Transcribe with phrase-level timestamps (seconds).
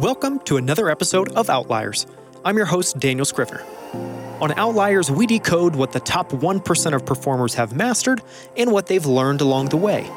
[0.00, 2.08] Welcome to another episode of Outliers.
[2.44, 3.62] I'm your host, Daniel Scrivner.
[4.42, 8.20] On Outliers, we decode what the top 1% of performers have mastered
[8.56, 10.10] and what they've learned along the way.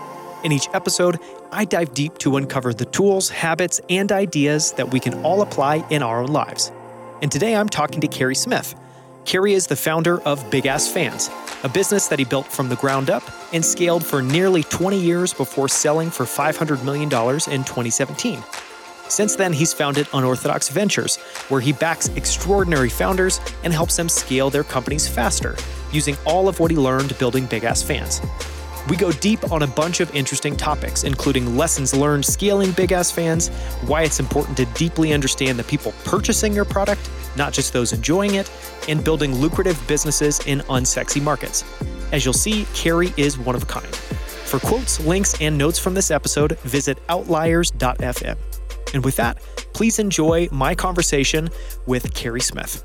[0.44, 1.20] In each episode,
[1.52, 5.86] I dive deep to uncover the tools, habits, and ideas that we can all apply
[5.92, 6.72] in our own lives.
[7.22, 8.74] And today I'm talking to Carey Smith.
[9.26, 11.30] Carey is the founder of Big Ass Fans,
[11.62, 13.22] a business that he built from the ground up
[13.54, 18.42] and scaled for nearly 20 years before selling for $500 million in 2017.
[19.10, 21.18] Since then, he's founded Unorthodox Ventures,
[21.50, 25.56] where he backs extraordinary founders and helps them scale their companies faster,
[25.92, 28.22] using all of what he learned building Big Ass Fans.
[28.90, 33.12] We go deep on a bunch of interesting topics, including lessons learned scaling Big Ass
[33.12, 33.50] Fans,
[33.86, 38.36] why it's important to deeply understand the people purchasing your product, not just those enjoying
[38.36, 38.50] it,
[38.88, 41.66] and building lucrative businesses in unsexy markets.
[42.12, 43.94] As you'll see, Carey is one of a kind.
[43.96, 48.38] For quotes, links, and notes from this episode, visit outliers.fm.
[48.94, 49.38] And with that,
[49.74, 51.50] please enjoy my conversation
[51.86, 52.84] with Carey Smith.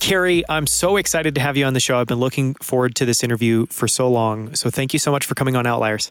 [0.00, 1.98] Carey, I'm so excited to have you on the show.
[1.98, 4.54] I've been looking forward to this interview for so long.
[4.54, 6.10] So thank you so much for coming on Outliers.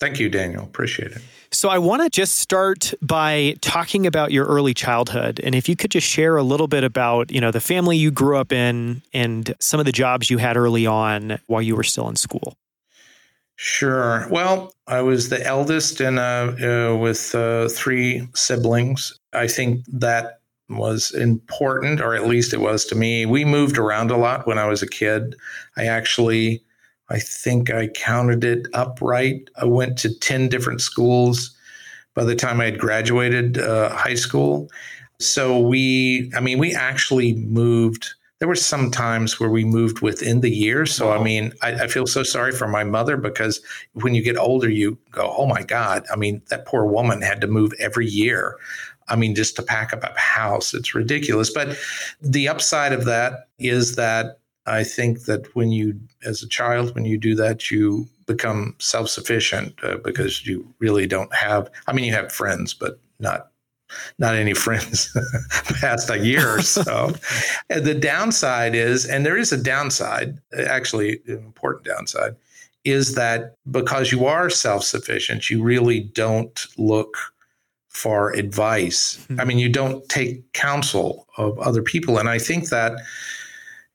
[0.00, 0.62] Thank you, Daniel.
[0.64, 1.22] Appreciate it.
[1.52, 5.76] So I want to just start by talking about your early childhood and if you
[5.76, 9.02] could just share a little bit about, you know, the family you grew up in
[9.12, 12.56] and some of the jobs you had early on while you were still in school.
[13.56, 14.26] Sure.
[14.30, 19.18] Well, I was the eldest in a, uh, with uh, three siblings.
[19.32, 23.26] I think that was important, or at least it was to me.
[23.26, 25.36] We moved around a lot when I was a kid.
[25.76, 26.64] I actually,
[27.10, 29.50] I think I counted it upright.
[29.60, 31.54] I went to 10 different schools
[32.14, 34.68] by the time I had graduated uh, high school.
[35.20, 38.14] So we, I mean, we actually moved
[38.44, 40.84] there were some times where we moved within the year.
[40.84, 41.10] So.
[41.12, 43.62] I mean, I, I, feel so sorry for my mother because
[43.94, 46.04] when you get older, you go, oh my God.
[46.12, 48.58] I mean, that poor woman had to move every year.
[49.08, 51.48] I mean, just to pack up a house, it's ridiculous.
[51.48, 51.78] But
[52.20, 57.06] the upside of that is that I think that when you, as a child, when
[57.06, 62.04] you do that, you become self sufficient uh, because you really don't have, I mean,
[62.04, 63.52] you have friends, but not
[64.18, 65.16] not any friends
[65.80, 67.14] past a year or so.
[67.70, 72.36] and the downside is, and there is a downside, actually, an important downside,
[72.84, 77.16] is that because you are self sufficient, you really don't look
[77.88, 79.16] for advice.
[79.16, 79.40] Mm-hmm.
[79.40, 82.18] I mean, you don't take counsel of other people.
[82.18, 83.00] And I think that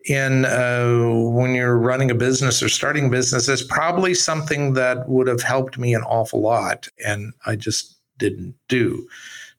[0.05, 5.07] in uh, when you're running a business or starting a business is probably something that
[5.09, 9.07] would have helped me an awful lot and i just didn't do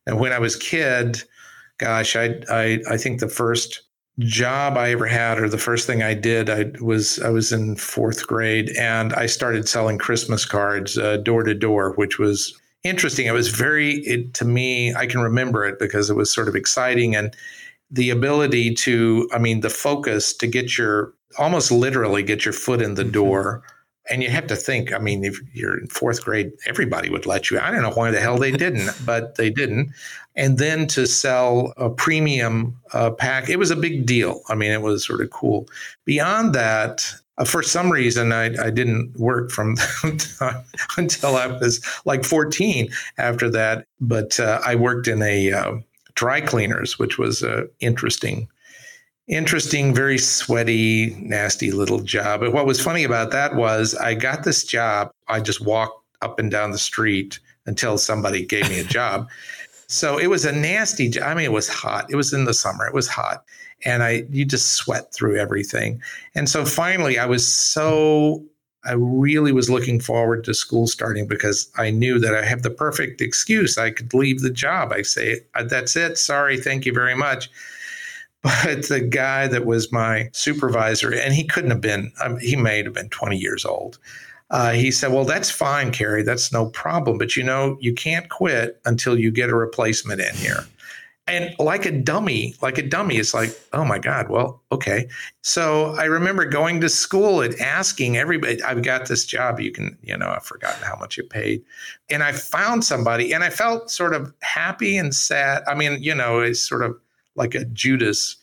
[0.06, 1.22] and when I was kid,
[1.78, 3.83] gosh, I I I think the first
[4.19, 7.77] job I ever had, or the first thing I did, I was I was in
[7.77, 13.27] fourth grade, and I started selling Christmas cards uh, door to door, which was interesting.
[13.27, 14.94] It was very it, to me.
[14.94, 17.34] I can remember it because it was sort of exciting and
[17.91, 22.82] the ability to, I mean, the focus to get your almost literally get your foot
[22.82, 23.12] in the mm-hmm.
[24.10, 27.50] And you have to think, I mean, if you're in fourth grade, everybody would let
[27.50, 27.60] you.
[27.60, 29.93] I don't know why the hell they didn't, but they didn't.
[30.37, 34.43] And then to sell a premium uh, pack, it was a big deal.
[34.49, 35.69] I mean, it was sort of cool.
[36.04, 37.06] Beyond that,
[37.38, 39.76] uh, for some reason, I, I didn't work from
[40.97, 42.88] until I was like 14
[43.19, 43.87] after that.
[44.00, 45.78] But uh, I worked in a uh,
[46.15, 48.49] dry cleaners, which was uh, interesting
[49.30, 52.41] interesting, very sweaty, nasty little job.
[52.41, 55.12] But what was funny about that was I got this job.
[55.28, 59.28] I just walked up and down the street until somebody gave me a job.
[59.86, 61.24] So it was a nasty job.
[61.24, 62.06] I mean, it was hot.
[62.10, 62.86] It was in the summer.
[62.86, 63.44] It was hot.
[63.84, 66.02] And I you just sweat through everything.
[66.34, 68.44] And so finally I was so
[68.84, 72.70] I really was looking forward to school starting because I knew that I have the
[72.70, 73.78] perfect excuse.
[73.78, 74.92] I could leave the job.
[74.92, 76.16] I say, uh, that's it.
[76.19, 76.58] Sorry.
[76.58, 77.50] Thank you very much.
[78.64, 82.82] But the guy that was my supervisor, and he couldn't have been, um, he may
[82.82, 83.98] have been 20 years old.
[84.50, 86.22] Uh, he said, Well, that's fine, Carey.
[86.22, 87.19] That's no problem.
[87.19, 90.64] But you know, you can't quit until you get a replacement in here.
[91.26, 95.06] And like a dummy, like a dummy, it's like, oh my God, well, okay.
[95.43, 99.60] So I remember going to school and asking everybody, I've got this job.
[99.60, 101.62] You can, you know, I've forgotten how much it paid.
[102.08, 105.62] And I found somebody and I felt sort of happy and sad.
[105.69, 106.98] I mean, you know, it's sort of
[107.37, 108.37] like a Judas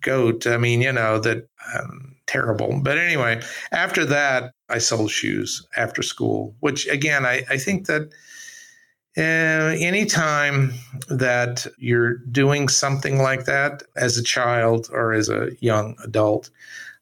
[0.00, 0.46] goat.
[0.46, 2.80] I mean, you know, that um, terrible.
[2.82, 3.40] But anyway,
[3.72, 8.12] after that, I sold shoes after school, which again, I, I think that
[9.18, 10.74] uh, anytime
[11.08, 16.50] that you're doing something like that as a child or as a young adult,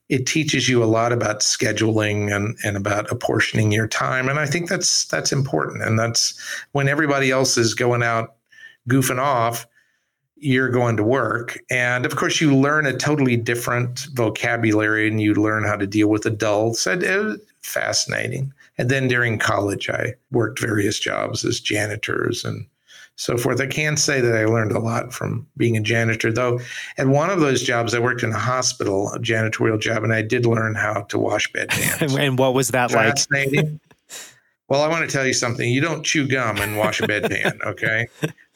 [0.09, 4.29] it teaches you a lot about scheduling and, and about apportioning your time.
[4.29, 5.83] And I think that's that's important.
[5.83, 6.39] And that's
[6.73, 8.37] when everybody else is going out
[8.89, 9.67] goofing off,
[10.37, 11.59] you're going to work.
[11.71, 16.09] And of course, you learn a totally different vocabulary and you learn how to deal
[16.09, 16.87] with adults.
[16.87, 18.53] And it was fascinating.
[18.77, 22.67] And then during college, I worked various jobs as janitors and
[23.17, 23.61] so forth.
[23.61, 26.59] I can say that I learned a lot from being a janitor, though.
[26.99, 30.23] At one of those jobs, I worked in a hospital, a janitorial job, and I
[30.23, 32.19] did learn how to wash bedpans.
[32.19, 33.11] and what was that like?
[33.11, 33.81] Fascinating.
[34.69, 35.71] Well, I want to tell you something.
[35.71, 38.07] You don't chew gum and wash a bedpan, okay?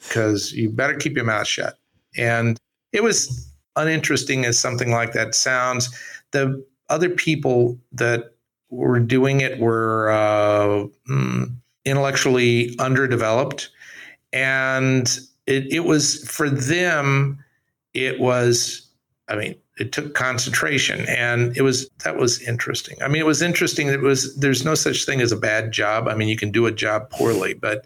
[0.07, 1.77] Because you better keep your mouth shut.
[2.17, 2.57] And
[2.93, 5.89] it was uninteresting as something like that sounds.
[6.31, 8.33] The other people that
[8.69, 11.53] were doing it were uh, mm,
[11.85, 13.69] intellectually underdeveloped
[14.33, 17.43] and it, it was for them
[17.93, 18.87] it was
[19.27, 21.05] i mean it took concentration.
[21.07, 23.01] And it was that was interesting.
[23.01, 26.07] I mean it was interesting it was there's no such thing as a bad job.
[26.07, 27.85] I mean you can do a job poorly but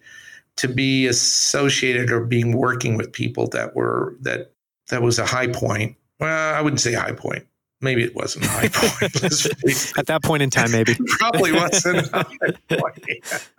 [0.58, 4.52] to be associated or being working with people that were that
[4.90, 5.96] that was a high point.
[6.20, 7.46] Well i wouldn't say high point.
[7.80, 9.16] Maybe it wasn't a high point.
[9.98, 10.96] At that point in time maybe.
[11.20, 13.50] Probably wasn't a high point.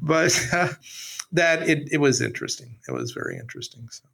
[0.00, 0.68] But uh,
[1.32, 2.76] that it, it was interesting.
[2.88, 3.88] It was very interesting.
[3.90, 4.04] So.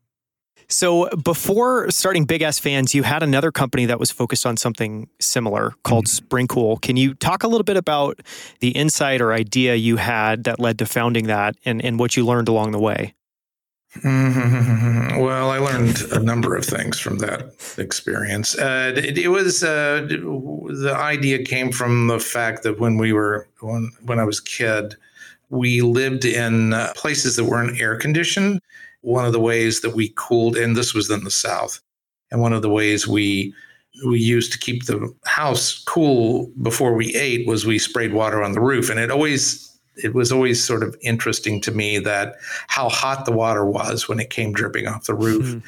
[0.70, 5.08] So before starting Big Ass Fans, you had another company that was focused on something
[5.18, 6.26] similar called mm-hmm.
[6.26, 6.80] Springcool.
[6.80, 8.20] Can you talk a little bit about
[8.60, 12.24] the insight or idea you had that led to founding that and, and what you
[12.24, 13.14] learned along the way?
[13.96, 14.98] Mm-hmm.
[15.20, 18.56] Well, I learned a number of things from that experience.
[18.56, 23.46] Uh, it, it, was uh, the idea came from the fact that when we were
[23.60, 24.94] when when I was a kid,
[25.50, 28.60] we lived in uh, places that weren't air conditioned.
[29.02, 31.80] One of the ways that we cooled, and this was in the South,
[32.30, 33.54] and one of the ways we
[34.06, 38.52] we used to keep the house cool before we ate was we sprayed water on
[38.52, 42.36] the roof, and it always it was always sort of interesting to me that
[42.68, 45.44] how hot the water was when it came dripping off the roof.
[45.44, 45.58] Mm-hmm.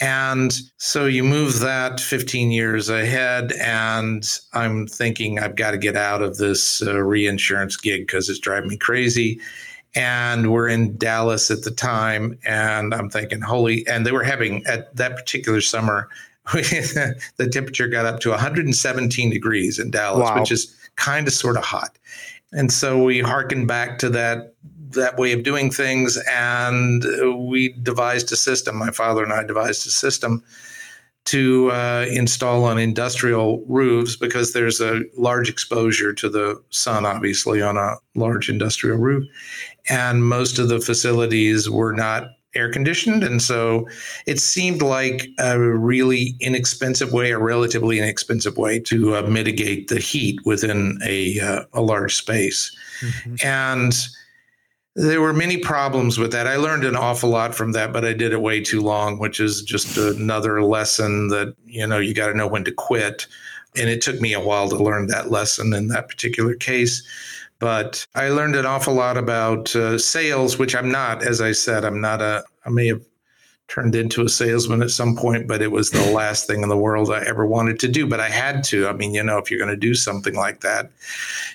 [0.00, 5.96] And so you move that 15 years ahead, and I'm thinking I've got to get
[5.96, 9.40] out of this uh, reinsurance gig because it's driving me crazy.
[9.96, 14.64] And we're in Dallas at the time, and I'm thinking, holy, and they were having
[14.66, 16.08] at that particular summer,
[16.52, 20.38] the temperature got up to 117 degrees in Dallas, wow.
[20.38, 21.98] which is kind of sort of hot.
[22.52, 24.54] And so we harkened back to that
[24.90, 27.04] that way of doing things, and
[27.48, 28.76] we devised a system.
[28.76, 30.42] My father and I devised a system
[31.26, 37.60] to uh, install on industrial roofs because there's a large exposure to the sun, obviously,
[37.60, 39.24] on a large industrial roof.
[39.88, 43.22] And most of the facilities were not air conditioned.
[43.22, 43.86] And so
[44.26, 49.98] it seemed like a really inexpensive way, a relatively inexpensive way to uh, mitigate the
[49.98, 52.74] heat within a, uh, a large space.
[53.00, 53.46] Mm-hmm.
[53.46, 53.94] And
[54.94, 56.46] there were many problems with that.
[56.46, 59.38] I learned an awful lot from that, but I did it way too long, which
[59.38, 63.26] is just another lesson that, you know, you got to know when to quit.
[63.78, 67.06] And it took me a while to learn that lesson in that particular case.
[67.58, 71.84] But I learned an awful lot about uh, sales, which I'm not, as I said,
[71.84, 73.02] I'm not a, I may have
[73.68, 76.76] turned into a salesman at some point, but it was the last thing in the
[76.76, 78.06] world I ever wanted to do.
[78.06, 78.86] But I had to.
[78.88, 80.90] I mean, you know, if you're going to do something like that,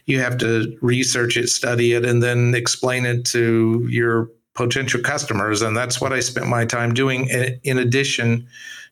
[0.06, 5.62] you have to research it, study it, and then explain it to your potential customers.
[5.62, 7.30] And that's what I spent my time doing,
[7.64, 8.48] in addition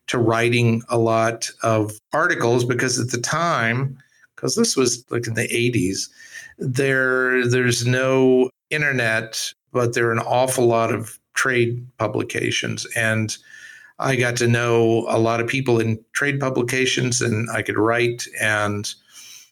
[0.08, 3.98] to writing a lot of articles, because at the time,
[4.36, 6.08] because this was like in the 80s,
[6.60, 12.86] there there's no internet, but there are an awful lot of trade publications.
[12.96, 13.36] And
[14.00, 18.28] I got to know a lot of people in trade publications and I could write
[18.40, 18.94] and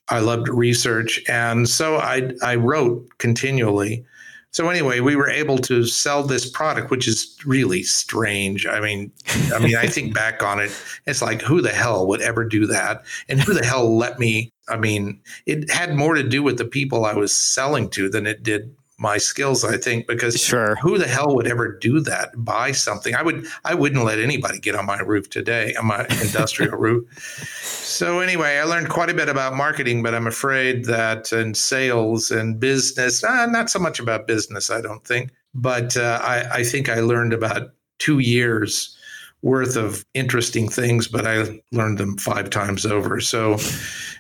[0.10, 1.22] I loved research.
[1.28, 4.06] And so I, I wrote continually.
[4.51, 8.66] So anyway, we were able to sell this product, which is really strange.
[8.66, 9.12] I mean,
[9.54, 10.72] I mean, I think back on it,
[11.06, 13.04] it's like who the hell would ever do that?
[13.30, 14.51] And who the hell let me?
[14.70, 18.25] I mean, it had more to do with the people I was selling to than
[18.25, 20.75] it did my skills i think because sure.
[20.77, 24.60] who the hell would ever do that buy something i would i wouldn't let anybody
[24.60, 27.06] get on my roof today on my industrial roof
[27.44, 32.32] so anyway i learned quite a bit about marketing but i'm afraid that in sales
[32.32, 36.63] and business uh, not so much about business i don't think but uh, I, I
[36.63, 38.98] think i learned about two years
[39.42, 43.22] worth of interesting things, but I learned them five times over.
[43.22, 43.58] So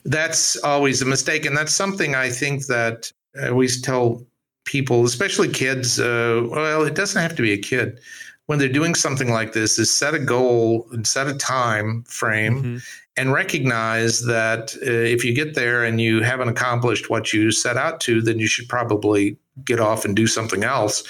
[0.05, 1.45] that's always a mistake.
[1.45, 4.25] And that's something I think that I always tell
[4.67, 5.99] people, especially kids.
[5.99, 7.99] Uh, well, it doesn't have to be a kid.
[8.47, 12.55] when they're doing something like this is set a goal and set a time frame
[12.55, 12.77] mm-hmm.
[13.17, 17.77] and recognize that uh, if you get there and you haven't accomplished what you set
[17.77, 21.03] out to, then you should probably get off and do something else.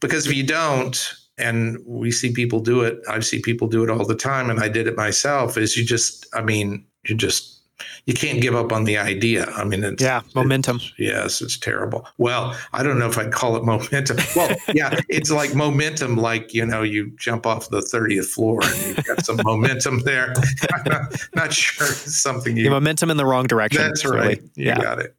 [0.00, 3.90] Because if you don't, and we see people do it, I see people do it
[3.90, 7.55] all the time, and I did it myself, is you just, I mean, you just
[8.06, 9.46] you can't give up on the idea.
[9.46, 10.76] I mean, it's, yeah, momentum.
[10.76, 12.06] It's, yes, it's terrible.
[12.18, 14.18] Well, I don't know if I'd call it momentum.
[14.34, 18.86] Well, yeah, it's like momentum, like you know, you jump off the thirtieth floor and
[18.86, 20.32] you've got some momentum there.
[20.86, 23.82] not, not sure it's something you the momentum in the wrong direction.
[23.82, 24.14] That's right.
[24.14, 24.40] Really.
[24.54, 24.80] You yeah.
[24.80, 25.16] got it.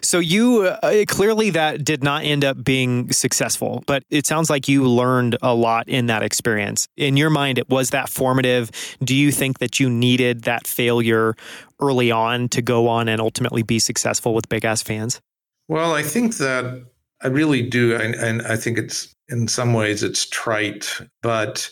[0.00, 4.68] So you uh, clearly that did not end up being successful, but it sounds like
[4.68, 6.88] you learned a lot in that experience.
[6.96, 8.70] In your mind, it was that formative.
[9.02, 11.34] Do you think that you needed that failure
[11.80, 15.20] early on to go on and ultimately be successful with Big Ass Fans?
[15.68, 16.84] Well, I think that
[17.22, 20.90] I really do, and, and I think it's in some ways it's trite,
[21.22, 21.70] but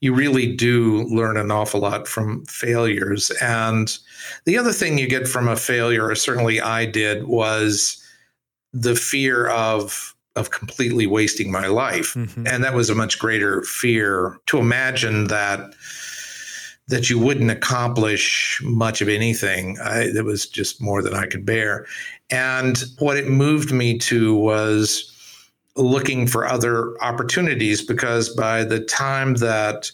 [0.00, 3.30] you really do learn an awful lot from failures.
[3.40, 3.96] And
[4.44, 8.02] the other thing you get from a failure, or certainly I did, was
[8.72, 12.14] the fear of of completely wasting my life.
[12.14, 12.46] Mm-hmm.
[12.46, 15.74] And that was a much greater fear to imagine that
[16.86, 19.78] that you wouldn't accomplish much of anything.
[19.78, 21.86] I, it was just more than I could bear.
[22.30, 25.14] And what it moved me to was
[25.76, 29.90] looking for other opportunities because by the time that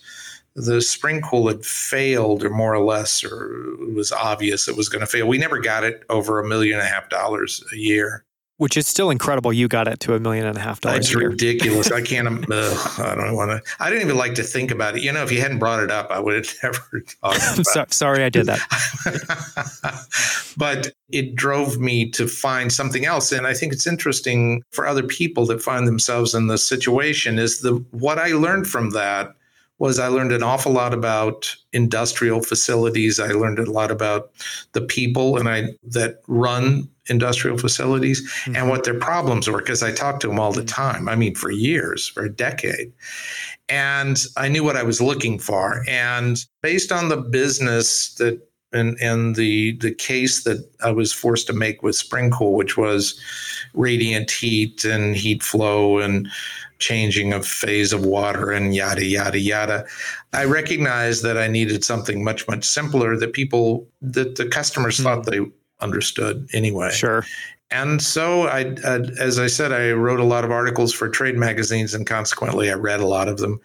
[0.55, 5.01] the Springcool had failed or more or less or it was obvious it was going
[5.01, 8.25] to fail we never got it over a million and a half dollars a year
[8.59, 9.53] which is still incredible.
[9.53, 11.01] You got it to a million and a half dollars.
[11.01, 11.91] It's ridiculous.
[11.91, 12.29] I can't.
[12.29, 13.73] Ugh, I don't want to.
[13.81, 15.03] I didn't even like to think about it.
[15.03, 17.65] You know, if you hadn't brought it up, I would have never talked.
[17.75, 18.61] So, sorry, I did that.
[20.57, 25.03] but it drove me to find something else, and I think it's interesting for other
[25.03, 27.39] people that find themselves in this situation.
[27.39, 29.35] Is the what I learned from that
[29.79, 33.19] was I learned an awful lot about industrial facilities.
[33.19, 34.31] I learned a lot about
[34.73, 38.57] the people and I that run industrial facilities mm-hmm.
[38.57, 41.09] and what their problems were because I talked to them all the time.
[41.09, 42.93] I mean, for years, for a decade.
[43.69, 45.85] And I knew what I was looking for.
[45.89, 48.41] And based on the business that
[48.75, 53.19] and, and the the case that I was forced to make with Springcool, which was
[53.73, 56.29] radiant heat and heat flow and
[56.79, 59.87] changing of phase of water and yada yada yada.
[60.33, 65.05] I recognized that I needed something much much simpler that people that the customers mm-hmm.
[65.05, 65.41] thought they
[65.81, 66.91] understood anyway.
[66.91, 67.25] Sure.
[67.71, 71.37] And so I, uh, as I said, I wrote a lot of articles for trade
[71.37, 73.61] magazines, and consequently, I read a lot of them.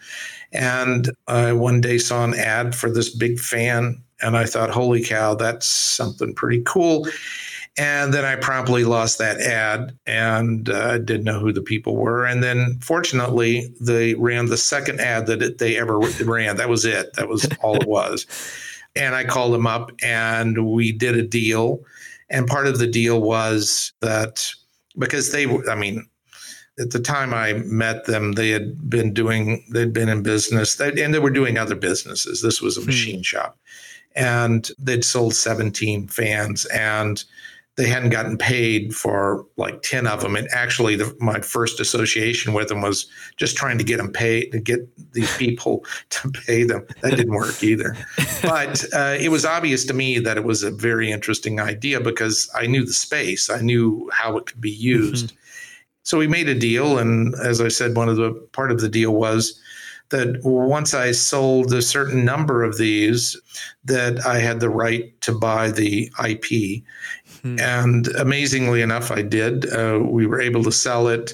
[0.51, 5.03] And I one day saw an ad for this big fan, and I thought, "Holy
[5.03, 7.07] cow, that's something pretty cool."
[7.77, 12.25] And then I promptly lost that ad and uh, didn't know who the people were.
[12.25, 16.57] And then fortunately, they ran the second ad that they ever ran.
[16.57, 17.13] That was it.
[17.13, 18.25] That was all it was.
[18.95, 21.79] And I called them up and we did a deal.
[22.29, 24.45] And part of the deal was that
[24.97, 26.05] because they, I mean,
[26.79, 31.03] at the time I met them, they had been doing, they'd been in business they,
[31.03, 32.41] and they were doing other businesses.
[32.41, 32.87] This was a hmm.
[32.87, 33.57] machine shop.
[34.15, 36.65] And they'd sold 17 fans.
[36.65, 37.23] And
[37.79, 40.35] they hadn't gotten paid for like 10 of them.
[40.35, 43.07] And actually, the, my first association with them was
[43.37, 44.81] just trying to get them paid, to get
[45.13, 46.85] these people to pay them.
[46.99, 47.95] That didn't work either.
[48.43, 52.51] But uh, it was obvious to me that it was a very interesting idea because
[52.53, 55.27] I knew the space, I knew how it could be used.
[55.27, 55.35] Mm-hmm.
[56.03, 56.97] So we made a deal.
[56.97, 59.57] And as I said, one of the part of the deal was
[60.09, 63.39] that once I sold a certain number of these,
[63.85, 66.83] that I had the right to buy the IP.
[67.41, 67.59] Hmm.
[67.59, 69.71] And amazingly enough, I did.
[69.71, 71.33] Uh, we were able to sell it,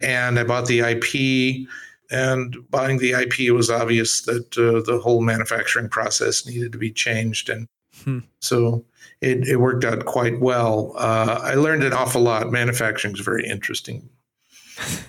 [0.00, 1.68] and I bought the IP.
[2.10, 6.78] And buying the IP, it was obvious that uh, the whole manufacturing process needed to
[6.78, 7.66] be changed, and
[8.04, 8.20] hmm.
[8.40, 8.84] so
[9.20, 10.92] it, it, worked out quite well.
[10.96, 12.52] Uh, I learned an awful lot.
[12.52, 14.08] Manufacturing is very interesting,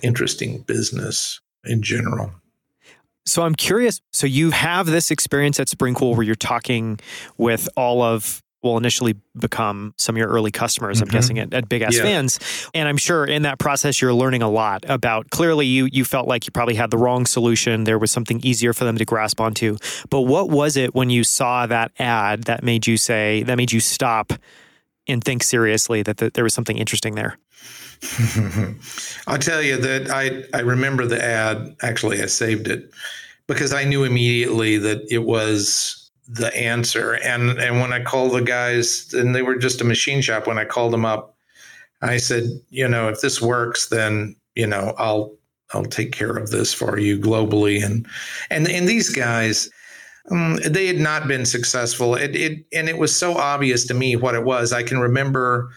[0.02, 2.32] interesting business in general.
[3.26, 4.00] So I'm curious.
[4.12, 6.98] So you have this experience at Springcool where you're talking
[7.36, 11.16] with all of will initially become some of your early customers, I'm mm-hmm.
[11.16, 12.02] guessing at, at Big Ass yeah.
[12.02, 12.68] Fans.
[12.74, 16.26] And I'm sure in that process you're learning a lot about clearly you you felt
[16.26, 17.84] like you probably had the wrong solution.
[17.84, 19.76] There was something easier for them to grasp onto.
[20.10, 23.72] But what was it when you saw that ad that made you say that made
[23.72, 24.32] you stop
[25.08, 27.38] and think seriously that, that there was something interesting there?
[29.26, 31.76] I'll tell you that I, I remember the ad.
[31.82, 32.90] Actually, I saved it
[33.46, 37.14] because I knew immediately that it was the answer.
[37.14, 40.46] And and when I called the guys, and they were just a machine shop.
[40.46, 41.36] When I called them up,
[42.02, 45.36] I said, you know, if this works, then you know, I'll
[45.72, 47.84] I'll take care of this for you globally.
[47.84, 48.06] And
[48.50, 49.70] and and these guys,
[50.30, 52.14] um, they had not been successful.
[52.14, 54.72] It, it and it was so obvious to me what it was.
[54.72, 55.70] I can remember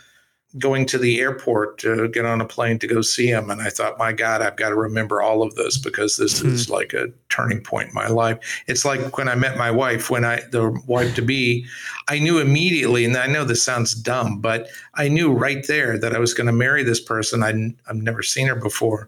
[0.58, 3.52] going to the airport to get on a plane to go see him.
[3.52, 6.54] And I thought, my God, I've got to remember all of this because this mm-hmm.
[6.54, 8.64] is like a turning point in my life.
[8.66, 11.68] It's like when I met my wife, when I, the wife to be,
[12.08, 16.16] I knew immediately, and I know this sounds dumb, but I knew right there that
[16.16, 17.44] I was going to marry this person.
[17.44, 19.08] I, I've never seen her before.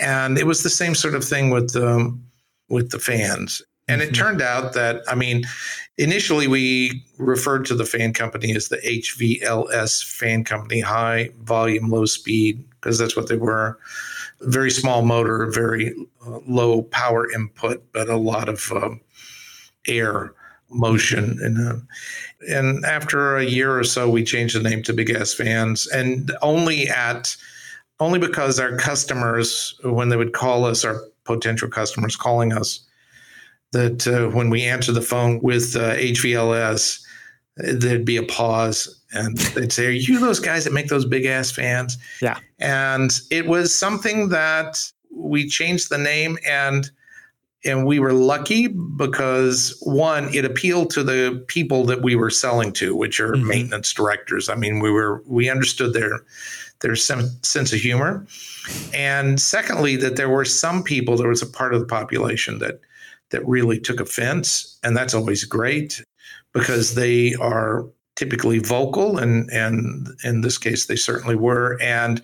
[0.00, 2.24] And it was the same sort of thing with the, um,
[2.68, 3.62] with the fans.
[3.88, 4.14] And it mm-hmm.
[4.14, 5.44] turned out that, I mean,
[5.98, 12.06] initially we referred to the fan company as the HVLS fan company, high volume, low
[12.06, 13.78] speed, because that's what they were.
[14.42, 15.94] Very small motor, very
[16.26, 19.00] uh, low power input, but a lot of um,
[19.86, 20.34] air
[20.70, 21.38] motion.
[21.42, 21.76] And, uh,
[22.48, 26.32] and after a year or so, we changed the name to Big Ass Fans, and
[26.42, 27.36] only at
[28.00, 32.80] only because our customers, when they would call us, our potential customers calling us,
[33.72, 37.02] that uh, when we answer the phone with uh, HVLS,
[37.56, 41.26] there'd be a pause and they'd say, Are you those guys that make those big
[41.26, 41.98] ass fans?
[42.20, 42.38] Yeah.
[42.58, 44.78] And it was something that
[45.14, 46.90] we changed the name and
[47.64, 52.72] and we were lucky because one it appealed to the people that we were selling
[52.72, 53.46] to which are mm-hmm.
[53.46, 56.20] maintenance directors i mean we were we understood their
[56.80, 58.26] their sense of humor
[58.94, 62.80] and secondly that there were some people there was a part of the population that
[63.32, 66.02] that really took offense, and that's always great
[66.54, 67.86] because they are
[68.16, 72.22] typically vocal, and and in this case they certainly were, and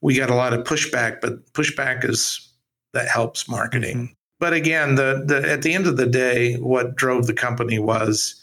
[0.00, 2.48] we got a lot of pushback, but pushback is
[2.92, 3.96] that helps marketing.
[3.96, 4.12] Mm-hmm.
[4.40, 8.42] But again, the, the at the end of the day, what drove the company was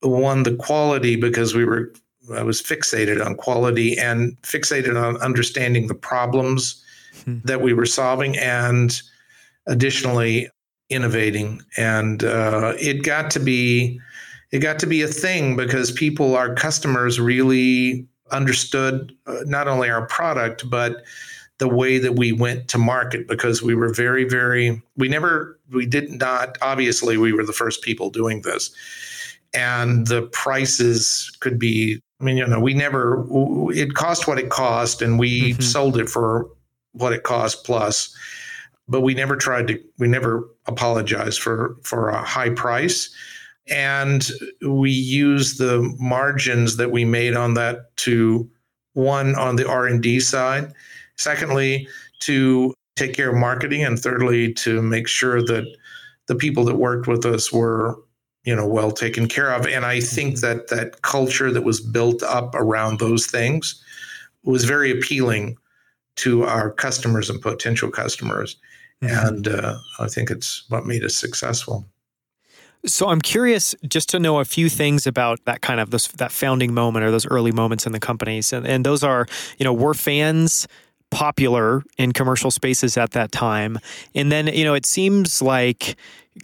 [0.00, 1.92] one the quality because we were
[2.34, 6.80] I was fixated on quality and fixated on understanding the problems
[7.24, 9.00] hmm that we were solving and
[9.66, 10.48] additionally
[10.90, 14.00] innovating, and uh, it got to be
[14.52, 19.90] it got to be a thing because people, our customers, really understood uh, not only
[19.90, 21.02] our product but
[21.58, 25.86] the way that we went to market because we were very very we never we
[25.86, 28.74] did not obviously we were the first people doing this.
[29.52, 33.24] And the prices could be i mean you know we never
[33.70, 35.62] it cost what it cost and we mm-hmm.
[35.62, 36.48] sold it for
[36.92, 38.16] what it cost plus
[38.88, 43.14] but we never tried to we never apologized for for a high price
[43.68, 44.28] and
[44.66, 48.48] we use the margins that we made on that to
[48.92, 50.72] one on the r&d side
[51.16, 51.88] secondly
[52.20, 55.64] to take care of marketing and thirdly to make sure that
[56.26, 57.98] the people that worked with us were
[58.44, 60.46] you know well taken care of and i think mm-hmm.
[60.46, 63.82] that that culture that was built up around those things
[64.44, 65.56] was very appealing
[66.16, 68.56] to our customers and potential customers.
[69.04, 71.86] And uh, I think it's what made us successful.
[72.86, 76.32] So I'm curious just to know a few things about that kind of this that
[76.32, 79.26] founding moment or those early moments in the companies, and, and those are
[79.58, 80.68] you know were fans
[81.10, 83.78] popular in commercial spaces at that time,
[84.14, 85.96] and then you know it seems like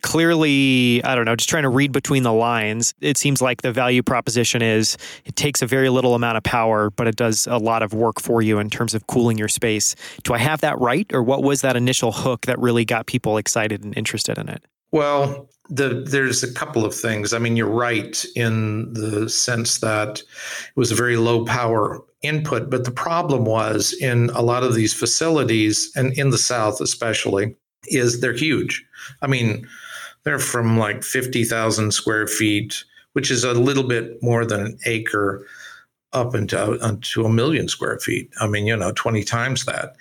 [0.03, 3.72] clearly, I don't know, just trying to read between the lines, it seems like the
[3.72, 7.59] value proposition is it takes a very little amount of power, but it does a
[7.59, 9.94] lot of work for you in terms of cooling your space.
[10.22, 11.11] Do I have that right?
[11.12, 14.62] Or what was that initial hook that really got people excited and interested in it?
[14.92, 17.33] Well, the, there's a couple of things.
[17.33, 22.70] I mean, you're right in the sense that it was a very low power input,
[22.70, 27.55] but the problem was in a lot of these facilities, and in the South especially,
[27.88, 28.84] is they're huge.
[29.22, 29.66] I mean,
[30.24, 35.46] they're from like 50,000 square feet, which is a little bit more than an acre,
[36.12, 38.30] up into, uh, into a million square feet.
[38.40, 39.96] I mean, you know, 20 times that.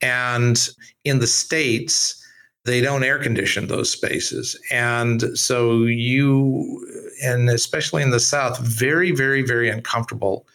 [0.00, 0.68] And
[1.04, 2.20] in the States,
[2.64, 4.58] they don't air condition those spaces.
[4.70, 6.86] And so you,
[7.22, 10.46] and especially in the South, very, very, very uncomfortable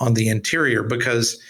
[0.00, 1.40] on the interior because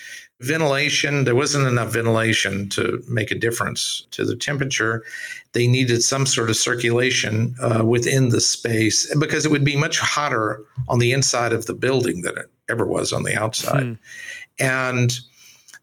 [0.40, 5.04] ventilation, there wasn't enough ventilation to make a difference to the temperature.
[5.52, 9.98] They needed some sort of circulation uh, within the space because it would be much
[9.98, 13.82] hotter on the inside of the building than it ever was on the outside.
[13.82, 13.92] Hmm.
[14.58, 15.18] And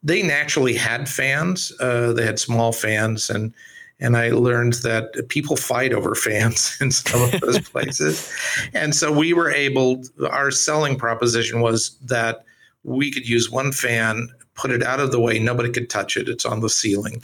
[0.03, 1.71] they naturally had fans.
[1.79, 3.53] Uh, they had small fans, and
[3.99, 8.33] and I learned that people fight over fans in some of those places.
[8.73, 10.03] And so we were able.
[10.29, 12.43] Our selling proposition was that
[12.83, 14.29] we could use one fan
[14.61, 15.39] put it out of the way.
[15.39, 16.29] Nobody could touch it.
[16.29, 17.21] It's on the ceiling.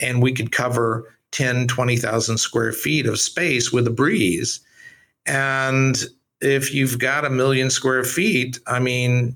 [0.00, 4.60] And we could cover 10, 20,000 square feet of space with a breeze.
[5.26, 6.04] And
[6.40, 9.34] if you've got a million square feet, I mean,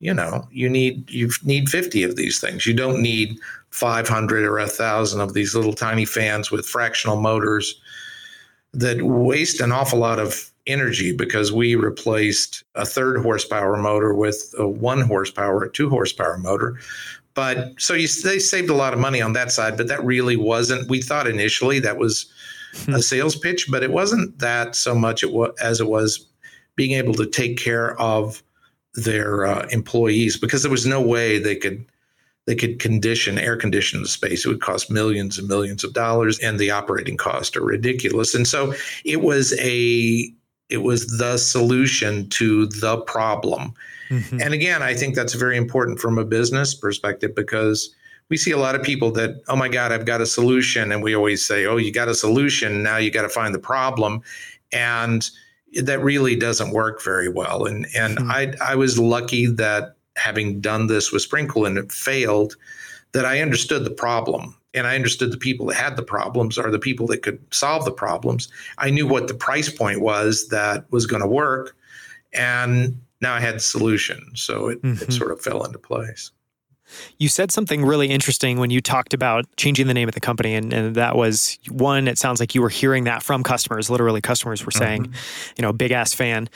[0.00, 2.66] you know, you need you need 50 of these things.
[2.66, 3.38] You don't need
[3.68, 7.78] 500 or a thousand of these little tiny fans with fractional motors
[8.72, 14.54] that waste an awful lot of energy because we replaced a third horsepower motor with
[14.58, 16.78] a one horsepower, a two horsepower motor.
[17.34, 20.36] But so you, they saved a lot of money on that side, but that really
[20.36, 20.88] wasn't.
[20.88, 22.30] We thought initially that was
[22.88, 22.98] a hmm.
[22.98, 26.26] sales pitch, but it wasn't that so much it was, as it was
[26.76, 28.42] being able to take care of
[28.94, 31.84] their uh, employees because there was no way they could
[32.46, 34.44] they could condition air condition the space.
[34.44, 38.34] It would cost millions and millions of dollars, and the operating costs are ridiculous.
[38.34, 40.32] And so it was a
[40.70, 43.74] it was the solution to the problem.
[44.08, 44.40] Mm-hmm.
[44.40, 47.94] And again, I think that's very important from a business perspective because
[48.28, 50.92] we see a lot of people that, oh my God, I've got a solution.
[50.92, 52.82] And we always say, oh, you got a solution.
[52.82, 54.22] Now you got to find the problem.
[54.72, 55.28] And
[55.82, 57.64] that really doesn't work very well.
[57.66, 58.30] And and mm-hmm.
[58.30, 62.56] I I was lucky that having done this with Springcool and it failed,
[63.12, 66.70] that I understood the problem and I understood the people that had the problems or
[66.70, 68.48] the people that could solve the problems.
[68.78, 71.76] I knew what the price point was that was going to work,
[72.32, 74.30] and now I had the solution.
[74.34, 75.02] So it, mm-hmm.
[75.02, 76.30] it sort of fell into place.
[77.18, 80.54] You said something really interesting when you talked about changing the name of the company.
[80.54, 83.88] And, and, that was one, it sounds like you were hearing that from customers.
[83.88, 85.52] Literally, customers were saying, mm-hmm.
[85.56, 86.48] you know, big ass fan.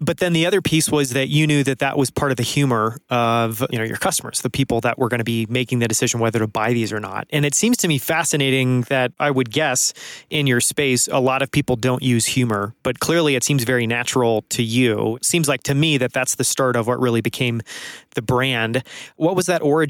[0.00, 2.42] But then the other piece was that you knew that that was part of the
[2.42, 5.88] humor of, you know, your customers, the people that were going to be making the
[5.88, 7.26] decision whether to buy these or not.
[7.30, 9.92] And it seems to me fascinating that I would guess
[10.30, 13.86] in your space, a lot of people don't use humor, but clearly it seems very
[13.86, 15.16] natural to you.
[15.16, 17.60] It seems like to me that that's the start of what really became
[18.14, 18.82] the brand.
[19.16, 19.81] What was that origin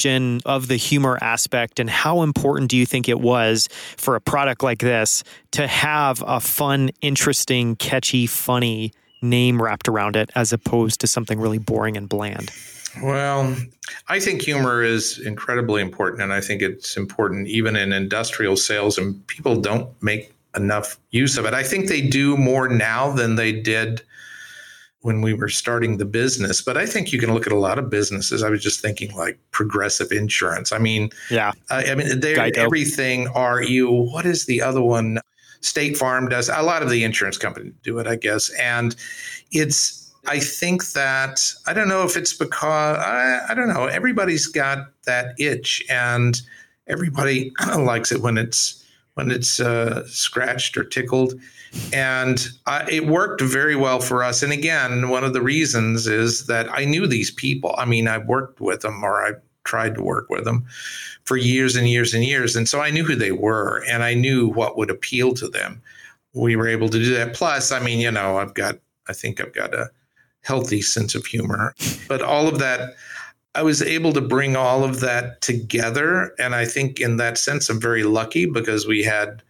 [0.44, 4.62] of the humor aspect, and how important do you think it was for a product
[4.62, 11.00] like this to have a fun, interesting, catchy, funny name wrapped around it as opposed
[11.00, 12.50] to something really boring and bland?
[13.02, 13.56] Well,
[14.08, 18.98] I think humor is incredibly important, and I think it's important even in industrial sales,
[18.98, 21.54] and people don't make enough use of it.
[21.54, 24.02] I think they do more now than they did
[25.02, 26.62] when we were starting the business.
[26.62, 28.42] But I think you can look at a lot of businesses.
[28.42, 30.72] I was just thinking like progressive insurance.
[30.72, 33.28] I mean, yeah, uh, I mean, they everything.
[33.28, 33.90] Are you?
[33.90, 35.18] What is the other one?
[35.60, 36.48] State Farm does.
[36.48, 38.96] A lot of the insurance companies do it, I guess, and
[39.50, 39.98] it's.
[40.24, 43.86] I think that I don't know if it's because I, I don't know.
[43.86, 46.40] Everybody's got that itch, and
[46.86, 48.84] everybody likes it when it's
[49.14, 51.34] when it's uh, scratched or tickled
[51.92, 54.42] and uh, it worked very well for us.
[54.42, 57.74] And again, one of the reasons is that I knew these people.
[57.78, 59.32] I mean, I worked with them or I
[59.64, 60.66] tried to work with them
[61.24, 62.56] for years and years and years.
[62.56, 65.80] And so I knew who they were and I knew what would appeal to them.
[66.34, 67.34] We were able to do that.
[67.34, 69.90] Plus, I mean, you know, I've got, I think I've got a
[70.42, 71.74] healthy sense of humor,
[72.08, 72.94] but all of that.
[73.54, 76.34] I was able to bring all of that together.
[76.38, 79.42] And I think in that sense, I'm very lucky because we had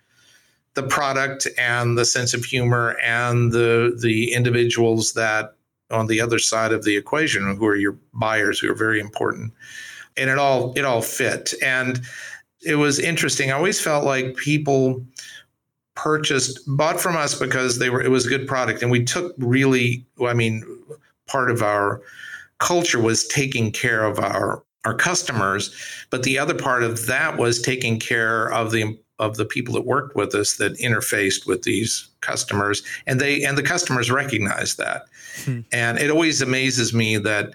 [0.75, 5.55] the product and the sense of humor and the the individuals that
[5.91, 9.53] on the other side of the equation who are your buyers who are very important.
[10.17, 11.53] And it all it all fit.
[11.63, 12.01] And
[12.65, 13.51] it was interesting.
[13.51, 15.05] I always felt like people
[15.95, 18.83] purchased bought from us because they were it was a good product.
[18.83, 20.65] And we took really i mean
[21.27, 22.03] part of our
[22.59, 25.75] culture was taking care of our our customers
[26.11, 29.87] but the other part of that was taking care of the of the people that
[29.87, 35.05] worked with us that interfaced with these customers and they and the customers recognize that
[35.45, 35.61] hmm.
[35.71, 37.55] and it always amazes me that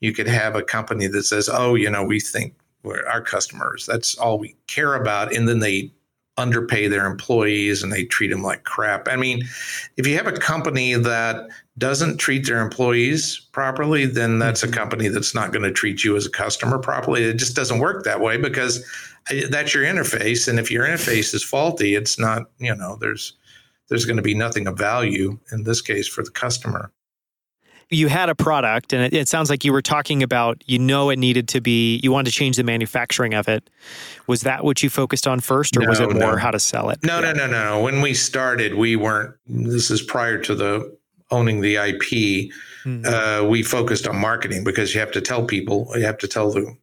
[0.00, 3.86] you could have a company that says oh you know we think we're our customers
[3.86, 5.90] that's all we care about and then they
[6.36, 9.42] underpay their employees and they treat them like crap i mean
[9.96, 11.48] if you have a company that
[11.78, 14.74] doesn't treat their employees properly then that's a hmm.
[14.74, 18.04] company that's not going to treat you as a customer properly it just doesn't work
[18.04, 18.84] that way because
[19.48, 23.34] that's your interface and if your interface is faulty it's not you know there's
[23.88, 26.92] there's going to be nothing of value in this case for the customer
[27.90, 31.10] you had a product and it, it, sounds like you were talking about you know
[31.10, 33.68] it needed to be you wanted to change the manufacturing of it
[34.26, 36.36] was that what you focused on first or no, was it more no.
[36.36, 37.32] how to sell it no yeah.
[37.32, 40.96] no no no when we started we weren't this is prior to the
[41.30, 43.04] owning the ip mm-hmm.
[43.04, 46.50] uh, we focused on marketing because you have to tell people you have to tell
[46.50, 46.76] the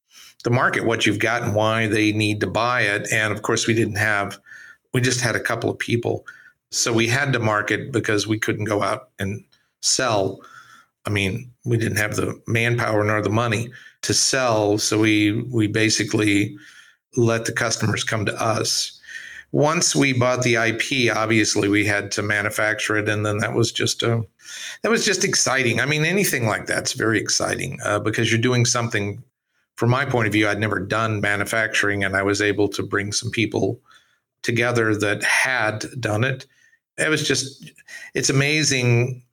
[0.43, 3.08] the market what you've got and why they need to buy it.
[3.12, 4.39] And of course, we didn't have,
[4.93, 6.25] we just had a couple of people.
[6.71, 9.43] So we had to market because we couldn't go out and
[9.82, 10.41] sell.
[11.06, 14.77] I mean, we didn't have the manpower nor the money to sell.
[14.77, 16.58] So we we basically
[17.15, 18.99] let the customers come to us.
[19.53, 23.71] once we bought the IP, obviously we had to manufacture it, and then that was
[23.71, 24.23] just a
[24.82, 25.79] that was just exciting.
[25.79, 29.23] I mean, anything like that's very exciting uh, because you're doing something.
[29.75, 33.12] From my point of view, I'd never done manufacturing, and I was able to bring
[33.12, 33.79] some people
[34.43, 36.45] together that had done it.
[36.97, 37.71] It was just
[38.13, 39.23] it's amazing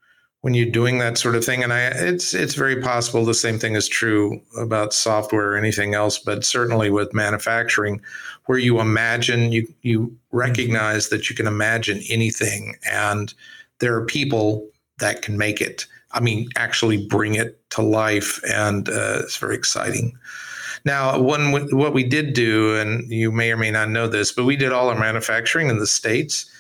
[0.43, 3.59] when you're doing that sort of thing and i it's it's very possible the same
[3.59, 8.01] thing is true about software or anything else but certainly with manufacturing
[8.47, 13.35] where you imagine you you recognize that you can imagine anything and
[13.81, 14.67] there are people
[14.99, 19.55] that can make it i mean actually bring it to life and uh, it's very
[19.55, 20.17] exciting
[20.85, 24.45] now one what we did do and you may or may not know this but
[24.45, 26.51] we did all our manufacturing in the states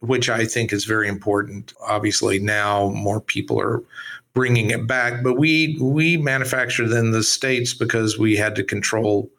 [0.00, 1.72] which I think is very important.
[1.80, 3.82] Obviously, now more people are
[4.34, 9.30] bringing it back, but we we manufactured in the states because we had to control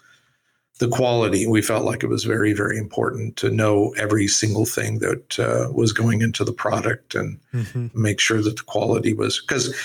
[0.79, 1.45] the quality.
[1.45, 5.71] We felt like it was very very important to know every single thing that uh,
[5.71, 7.87] was going into the product and mm-hmm.
[7.93, 9.75] make sure that the quality was because.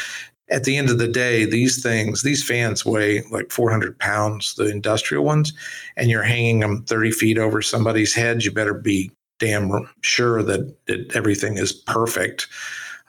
[0.51, 4.67] At the end of the day, these things, these fans weigh like 400 pounds, the
[4.69, 5.55] industrial ones,
[5.97, 8.45] and you're hanging them 30 feet over somebody's head.
[8.45, 12.47] You better be damn sure that it, everything is perfect.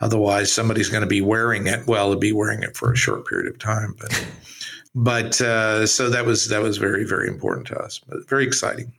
[0.01, 1.85] Otherwise, somebody's going to be wearing it.
[1.87, 4.27] Well, to be wearing it for a short period of time, but
[4.95, 7.99] but uh, so that was that was very very important to us.
[7.99, 8.93] But very exciting.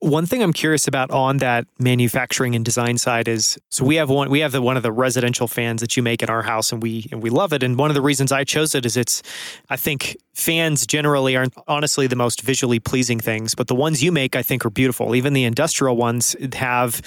[0.00, 4.10] One thing I'm curious about on that manufacturing and design side is so we have
[4.10, 6.70] one we have the one of the residential fans that you make in our house
[6.70, 8.96] and we and we love it and one of the reasons I chose it is
[8.96, 9.22] it's
[9.70, 14.12] I think fans generally aren't honestly the most visually pleasing things but the ones you
[14.12, 17.00] make I think are beautiful even the industrial ones have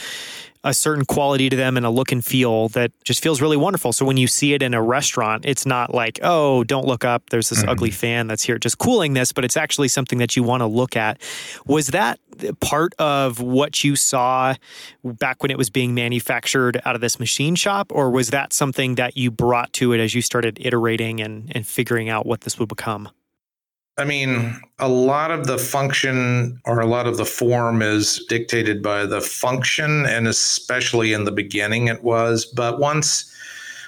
[0.63, 3.93] a certain quality to them and a look and feel that just feels really wonderful.
[3.93, 7.30] So when you see it in a restaurant, it's not like, oh, don't look up.
[7.30, 7.69] There's this mm-hmm.
[7.69, 10.67] ugly fan that's here just cooling this, but it's actually something that you want to
[10.67, 11.22] look at.
[11.65, 12.19] Was that
[12.60, 14.56] part of what you saw
[15.04, 17.91] back when it was being manufactured out of this machine shop?
[17.93, 21.65] Or was that something that you brought to it as you started iterating and, and
[21.65, 23.10] figuring out what this would become?
[23.99, 28.81] I mean, a lot of the function or a lot of the form is dictated
[28.81, 32.45] by the function, and especially in the beginning it was.
[32.45, 33.29] But once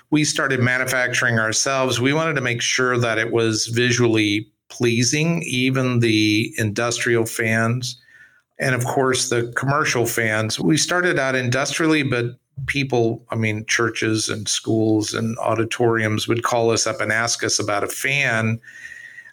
[0.10, 6.02] we started manufacturing ourselves, we wanted to make sure that it was visually pleasing, even
[6.02, 7.98] the industrial fans.
[8.60, 10.60] And of course, the commercial fans.
[10.60, 12.26] We started out industrially, but
[12.66, 17.60] people, I mean, churches and schools and auditoriums would call us up and ask us
[17.60, 18.60] about a fan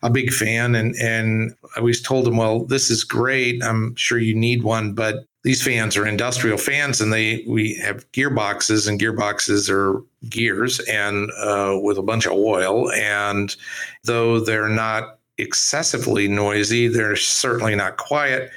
[0.02, 3.62] a big fan, and and I always told him, well, this is great.
[3.62, 8.10] I'm sure you need one, but these fans are industrial fans, and they we have
[8.12, 13.56] gearboxes, and gearboxes are gears and uh, with a bunch of oil, and
[14.04, 18.50] though they're not excessively noisy, they're certainly not quiet.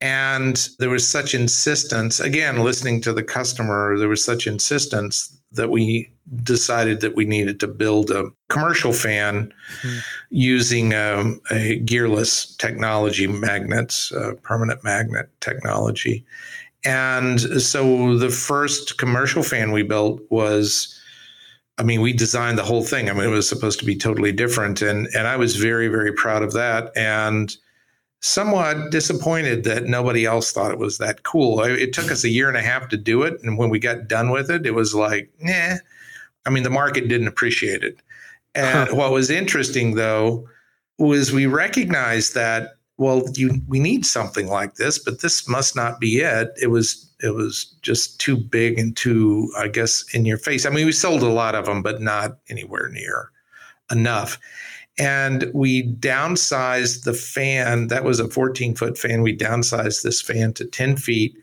[0.00, 5.70] And there was such insistence, again, listening to the customer, there was such insistence that
[5.70, 6.10] we
[6.42, 9.98] decided that we needed to build a commercial fan mm-hmm.
[10.28, 16.24] using um, a gearless technology, magnets, uh, permanent magnet technology.
[16.84, 20.92] And so the first commercial fan we built was.
[21.78, 23.10] I mean, we designed the whole thing.
[23.10, 26.10] I mean, it was supposed to be totally different, and and I was very, very
[26.10, 26.90] proud of that.
[26.96, 27.54] And
[28.20, 31.62] somewhat disappointed that nobody else thought it was that cool.
[31.62, 33.40] It took us a year and a half to do it.
[33.42, 35.76] And when we got done with it, it was like, nah.
[36.46, 37.98] I mean, the market didn't appreciate it.
[38.54, 38.94] And huh.
[38.96, 40.48] what was interesting, though,
[40.98, 46.00] was we recognized that well, you we need something like this, but this must not
[46.00, 46.48] be it.
[46.60, 50.64] It was it was just too big and too, I guess, in your face.
[50.64, 53.30] I mean, we sold a lot of them, but not anywhere near
[53.90, 54.38] enough
[54.98, 57.88] and we downsized the fan.
[57.88, 59.22] That was a 14 foot fan.
[59.22, 61.36] We downsized this fan to 10 feet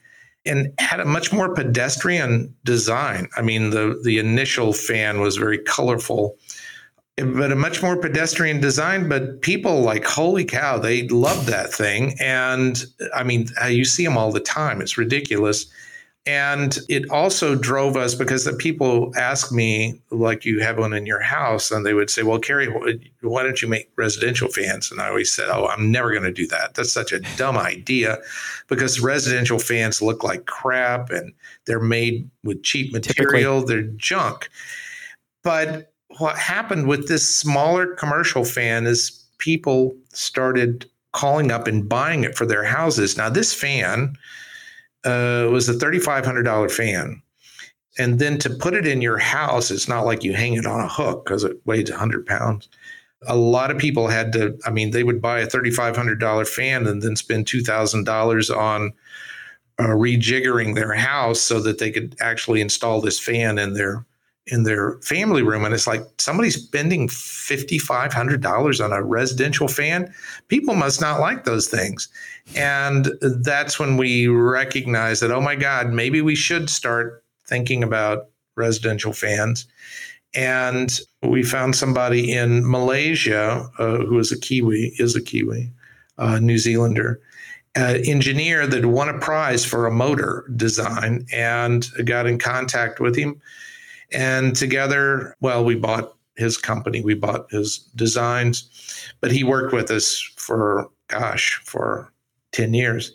[0.46, 3.30] and had a much more pedestrian design.
[3.38, 6.38] I mean, the the initial fan was very colorful,
[7.18, 9.08] but a much more pedestrian design.
[9.08, 12.16] But people like, holy cow, they loved that thing.
[12.20, 12.84] And
[13.16, 14.82] I mean, uh, you see them all the time.
[14.82, 15.66] It's ridiculous.
[16.26, 21.06] And it also drove us because the people ask me, like, you have one in
[21.06, 22.68] your house, and they would say, Well, Carey,
[23.22, 24.90] why don't you make residential fans?
[24.90, 26.76] And I always said, Oh, I'm never going to do that.
[26.76, 28.20] That's such a dumb idea
[28.70, 31.34] because residential fans look like crap and
[31.66, 33.82] they're made with cheap material, Typically.
[33.84, 34.50] they're junk.
[35.44, 42.24] But what happened with this smaller commercial fan is people started calling up and buying
[42.24, 43.18] it for their houses.
[43.18, 44.16] Now, this fan,
[45.06, 47.22] uh, was a $3,500 fan.
[47.98, 50.80] And then to put it in your house, it's not like you hang it on
[50.80, 52.68] a hook because it weighs 100 pounds.
[53.28, 57.02] A lot of people had to, I mean, they would buy a $3,500 fan and
[57.02, 58.94] then spend $2,000 on
[59.80, 64.06] uh, rejiggering their house so that they could actually install this fan in their
[64.48, 70.14] in their family room and it's like somebody's spending $5500 on a residential fan.
[70.50, 72.10] People must not like those things.
[72.56, 78.30] And that's when we recognize that oh my god maybe we should start thinking about
[78.56, 79.66] residential fans.
[80.36, 85.72] And we found somebody in malaysia uh, who is a kiwi is a kiwi
[86.18, 87.22] uh, new zealander
[87.78, 93.16] uh, engineer that won a prize for a motor design and got in contact with
[93.16, 93.40] him
[94.14, 98.70] and together, well, we bought his company, we bought his designs,
[99.22, 102.12] but he worked with us for, gosh, for
[102.54, 103.14] 10 years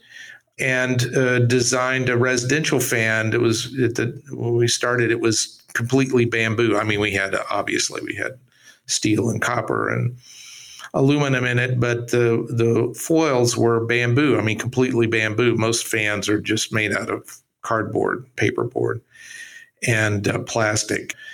[0.61, 3.33] and uh, designed a residential fan.
[3.33, 6.77] It was the, when we started, it was completely bamboo.
[6.77, 8.39] I mean, we had obviously we had
[8.87, 10.17] steel and copper and
[10.95, 14.39] aluminum in it, but the the foils were bamboo.
[14.39, 15.57] I mean, completely bamboo.
[15.57, 19.01] Most fans are just made out of cardboard, paperboard
[19.87, 21.14] and uh, plastic.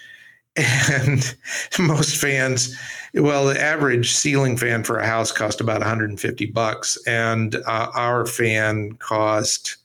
[0.56, 1.36] And
[1.80, 2.78] most fans,
[3.12, 8.24] well, the average ceiling fan for a house cost about 150 bucks, and uh, our
[8.24, 9.78] fan cost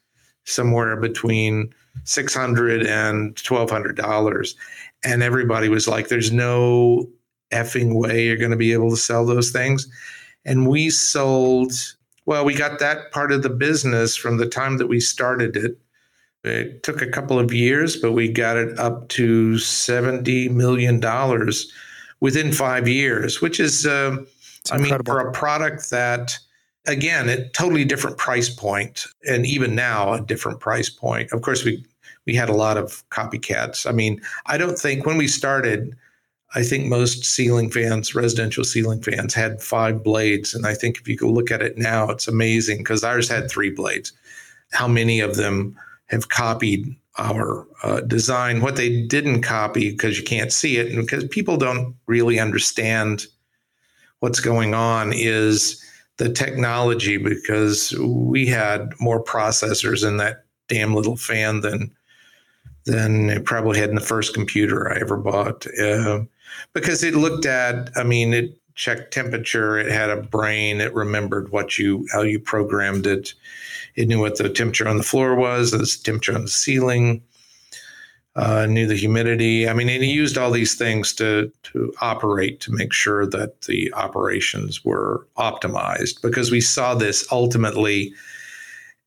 [0.45, 4.55] somewhere between 600 and 1200 dollars.
[5.03, 7.09] And everybody was like, "There's no
[7.51, 9.87] effing way you're going to be able to sell those things."
[10.45, 11.71] And we sold.
[12.27, 15.79] Well, we got that part of the business from the time that we started it
[16.43, 21.01] it took a couple of years, but we got it up to $70 million
[22.21, 24.17] within five years, which is, uh,
[24.71, 26.37] I mean, for a product that,
[26.87, 31.31] again, a totally different price point, and even now a different price point.
[31.31, 31.83] Of course, we
[32.25, 33.89] we had a lot of copycats.
[33.89, 35.95] I mean, I don't think when we started,
[36.53, 41.07] I think most ceiling fans, residential ceiling fans, had five blades, and I think if
[41.07, 44.13] you go look at it now, it's amazing because ours had three blades.
[44.71, 45.75] How many of them?
[46.09, 48.61] Have copied our uh, design.
[48.61, 53.27] What they didn't copy because you can't see it and because people don't really understand
[54.19, 55.83] what's going on is
[56.17, 61.91] the technology because we had more processors in that damn little fan than
[62.85, 66.21] than it probably had in the first computer I ever bought uh,
[66.73, 71.51] because it looked at I mean it checked temperature it had a brain it remembered
[71.51, 73.33] what you how you programmed it
[73.99, 77.21] it knew what the temperature on the floor was, the temperature on the ceiling,
[78.37, 79.67] uh, knew the humidity.
[79.67, 83.63] I mean, and he used all these things to to operate to make sure that
[83.63, 88.13] the operations were optimized because we saw this ultimately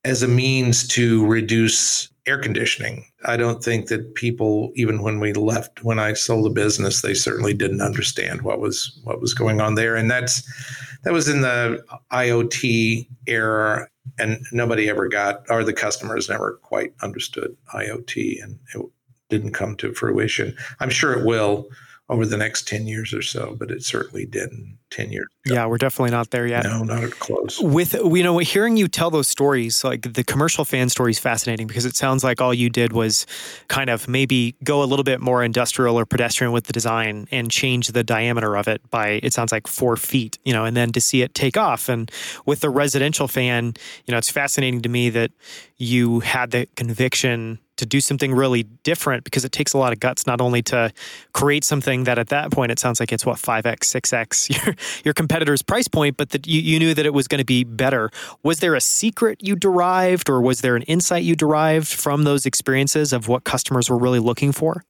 [0.05, 3.05] as a means to reduce air conditioning.
[3.25, 7.15] I don't think that people, even when we left, when I sold the business, they
[7.15, 10.43] certainly didn't understand what was what was going on there, and that's
[11.05, 11.83] that was in the
[12.13, 18.83] IoT era and nobody ever got, or the customers never quite understood IoT, and it
[19.29, 20.55] didn't come to fruition.
[20.81, 21.69] I'm sure it will
[22.13, 25.55] over the next 10 years or so, but it certainly didn't 10 years ago.
[25.55, 26.65] Yeah, we're definitely not there yet.
[26.65, 27.59] No, not close.
[27.61, 31.67] With, you know, hearing you tell those stories, like the commercial fan story is fascinating
[31.67, 33.27] because it sounds like all you did was
[33.69, 37.51] kind of maybe go a little bit more industrial or pedestrian with the design and
[37.51, 40.93] change the diameter of it by, it sounds like four feet, you know, and then
[40.93, 41.89] to see it take off.
[41.89, 42.11] And
[42.45, 45.31] with the residential fan, you know, it's fascinating to me that
[45.79, 50.01] you had the conviction to do something really different because it takes a lot of
[50.01, 50.91] guts not only to
[51.35, 55.15] create something that at that point it sounds like it's what 5x 6x your, your
[55.15, 58.11] competitor's price point but that you, you knew that it was going to be better.
[58.43, 62.47] Was there a secret you derived or was there an insight you derived from those
[62.47, 64.85] experiences of what customers were really looking for?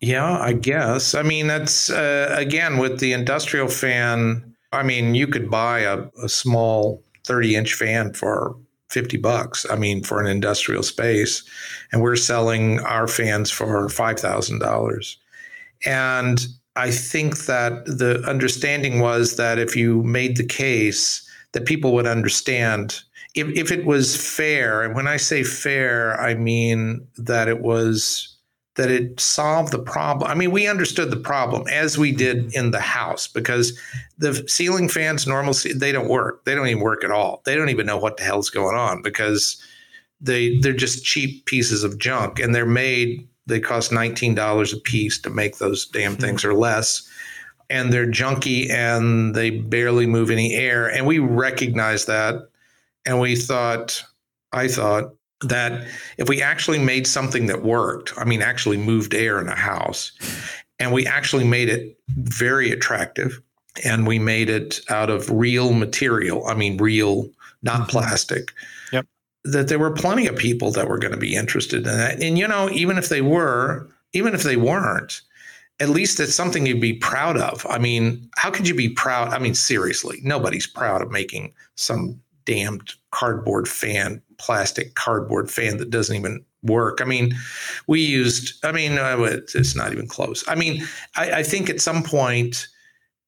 [0.00, 1.14] Yeah i guess.
[1.14, 6.06] I mean that's uh, again with the industrial fan i mean you could buy a,
[6.22, 8.56] a small 30 inch fan for
[8.92, 11.42] 50 bucks i mean for an industrial space.
[11.90, 15.16] And we're selling our fans for $5000
[15.84, 21.92] and i think that the understanding was that if you made the case that people
[21.92, 23.00] would understand.
[23.34, 28.31] If, if it was fair and when i say fair i mean that it was
[28.76, 30.30] that it solved the problem.
[30.30, 33.78] I mean, we understood the problem as we did in the house because
[34.16, 36.44] the ceiling fans normal they don't work.
[36.44, 37.42] They don't even work at all.
[37.44, 39.62] They don't even know what the hell's going on because
[40.22, 45.18] they they're just cheap pieces of junk and they're made they cost $19 a piece
[45.20, 46.20] to make those damn hmm.
[46.20, 47.06] things or less
[47.68, 52.36] and they're junky and they barely move any air and we recognized that
[53.04, 54.02] and we thought
[54.52, 55.14] I thought
[55.44, 55.86] that
[56.18, 60.12] if we actually made something that worked, I mean, actually moved air in a house,
[60.78, 63.40] and we actually made it very attractive,
[63.84, 67.28] and we made it out of real material, I mean, real,
[67.62, 67.90] not mm-hmm.
[67.90, 68.52] plastic.
[68.92, 69.06] Yep.
[69.44, 72.22] that there were plenty of people that were going to be interested in that.
[72.22, 75.22] And you know, even if they were, even if they weren't,
[75.80, 77.66] at least it's something you'd be proud of.
[77.68, 79.32] I mean, how could you be proud?
[79.32, 85.90] I mean, seriously, nobody's proud of making some damned cardboard fan, plastic cardboard fan that
[85.90, 87.00] doesn't even work.
[87.00, 87.34] I mean,
[87.86, 89.16] we used, I mean, uh,
[89.54, 90.44] it's not even close.
[90.48, 90.84] I mean,
[91.16, 92.68] I, I think at some point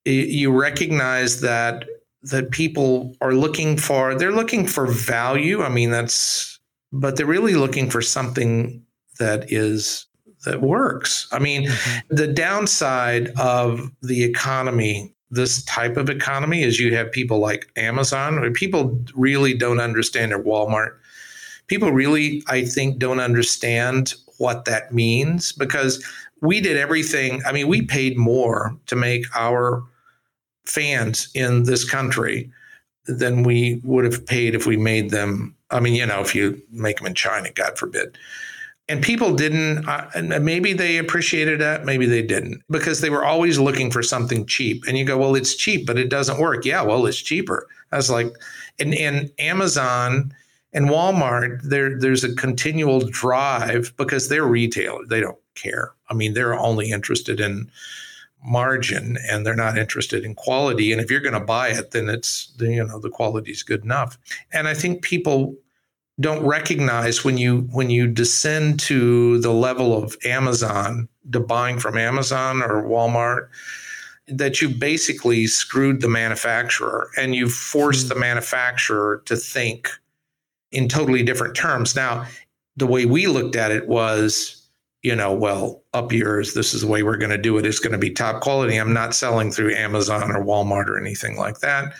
[0.05, 1.85] you recognize that
[2.23, 6.59] that people are looking for they're looking for value i mean that's
[6.91, 8.83] but they're really looking for something
[9.19, 10.07] that is
[10.43, 12.15] that works i mean mm-hmm.
[12.15, 18.53] the downside of the economy this type of economy is you have people like amazon
[18.53, 20.95] people really don't understand or walmart
[21.67, 26.05] people really i think don't understand what that means because
[26.41, 29.83] we did everything i mean we paid more to make our
[30.65, 32.51] fans in this country
[33.07, 35.55] than we would have paid if we made them.
[35.71, 38.17] I mean, you know, if you make them in China, God forbid.
[38.87, 43.25] And people didn't, uh, and maybe they appreciated that, maybe they didn't, because they were
[43.25, 44.83] always looking for something cheap.
[44.87, 46.65] And you go, well, it's cheap, but it doesn't work.
[46.65, 47.67] Yeah, well, it's cheaper.
[47.91, 48.31] I was like,
[48.79, 50.31] and, and Amazon
[50.73, 55.07] and Walmart, there, there's a continual drive because they're retailers.
[55.07, 55.93] They don't care.
[56.09, 57.71] I mean, they're only interested in
[58.45, 62.07] margin and they're not interested in quality and if you're going to buy it then
[62.07, 64.19] it's you know the quality is good enough
[64.53, 65.55] and i think people
[66.19, 71.97] don't recognize when you when you descend to the level of amazon to buying from
[71.97, 73.49] amazon or walmart
[74.27, 78.13] that you basically screwed the manufacturer and you forced mm-hmm.
[78.13, 79.89] the manufacturer to think
[80.71, 82.25] in totally different terms now
[82.77, 84.54] the way we looked at it was
[85.05, 87.65] you know, well, up yours, this is the way we're going to do it.
[87.65, 88.75] It's going to be top quality.
[88.75, 91.93] I'm not selling through Amazon or Walmart or anything like that.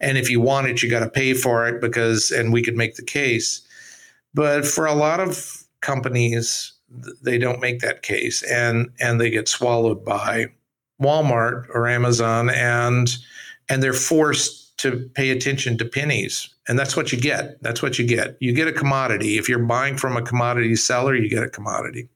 [0.00, 2.76] And if you want it, you got to pay for it because, and we could
[2.76, 3.60] make the case.
[4.32, 6.72] But for a lot of companies,
[7.22, 10.46] they don't make that case and and they get swallowed by
[11.02, 13.16] Walmart or Amazon and
[13.68, 17.98] and they're forced to pay attention to pennies and that's what you get that's what
[17.98, 21.42] you get you get a commodity if you're buying from a commodity seller you get
[21.42, 22.08] a commodity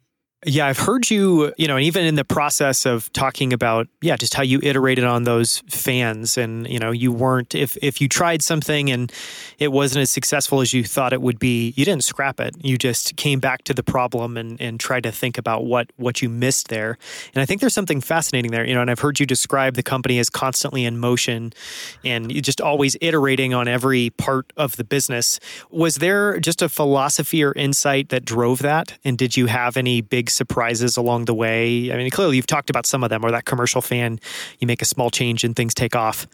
[0.46, 4.16] yeah, I've heard you, you know, and even in the process of talking about, yeah,
[4.16, 8.08] just how you iterated on those fans and, you know, you weren't if if you
[8.08, 9.12] tried something and
[9.58, 12.56] it wasn't as successful as you thought it would be, you didn't scrap it.
[12.64, 16.22] You just came back to the problem and and tried to think about what what
[16.22, 16.96] you missed there.
[17.34, 19.82] And I think there's something fascinating there, you know, and I've heard you describe the
[19.82, 21.52] company as constantly in motion
[22.02, 25.38] and just always iterating on every part of the business.
[25.70, 28.98] Was there just a philosophy or insight that drove that?
[29.04, 31.92] And did you have any big surprises along the way?
[31.92, 34.18] I mean, clearly you've talked about some of them, or that commercial fan,
[34.58, 36.26] you make a small change and things take off.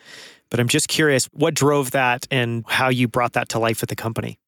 [0.51, 3.89] But I'm just curious what drove that and how you brought that to life at
[3.89, 4.39] the company.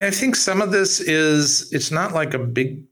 [0.00, 2.82] I think some of this is, it's not like a big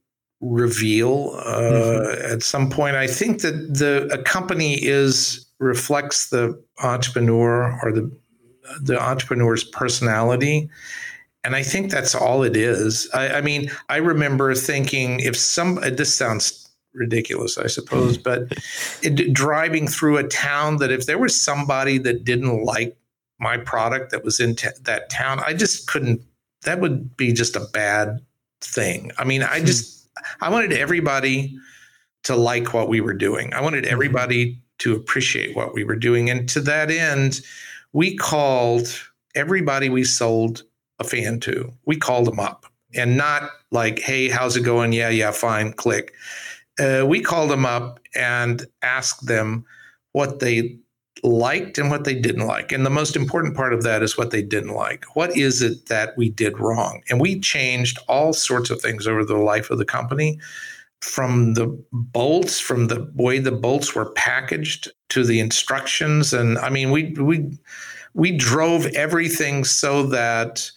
[0.42, 2.32] reveal uh, mm-hmm.
[2.32, 2.96] at some point.
[2.96, 8.11] I think that the a company is reflects the entrepreneur or the
[8.80, 10.68] the entrepreneur's personality
[11.45, 13.09] and I think that's all it is.
[13.12, 18.53] I, I mean, I remember thinking if some, this sounds ridiculous, I suppose, but
[19.03, 22.97] it, driving through a town that if there was somebody that didn't like
[23.40, 26.20] my product that was in t- that town, I just couldn't,
[26.62, 28.20] that would be just a bad
[28.61, 29.11] thing.
[29.18, 30.09] I mean, I just,
[30.40, 31.59] I wanted everybody
[32.24, 33.53] to like what we were doing.
[33.53, 33.95] I wanted mm-hmm.
[33.95, 36.30] everybody to appreciate what we were doing.
[36.30, 37.40] And to that end,
[37.93, 38.88] we called
[39.34, 40.62] everybody we sold
[40.99, 41.72] a fan to.
[41.86, 44.93] We called them up and not like, hey, how's it going?
[44.93, 46.12] Yeah, yeah, fine, click.
[46.78, 49.64] Uh, we called them up and asked them
[50.12, 50.78] what they
[51.22, 52.72] liked and what they didn't like.
[52.72, 55.05] And the most important part of that is what they didn't like.
[55.14, 57.03] What is it that we did wrong?
[57.09, 60.40] And we changed all sorts of things over the life of the company
[61.01, 66.32] from the bolts, from the way the bolts were packaged to the instructions.
[66.32, 67.59] And I mean, we, we,
[68.14, 70.70] we drove everything so that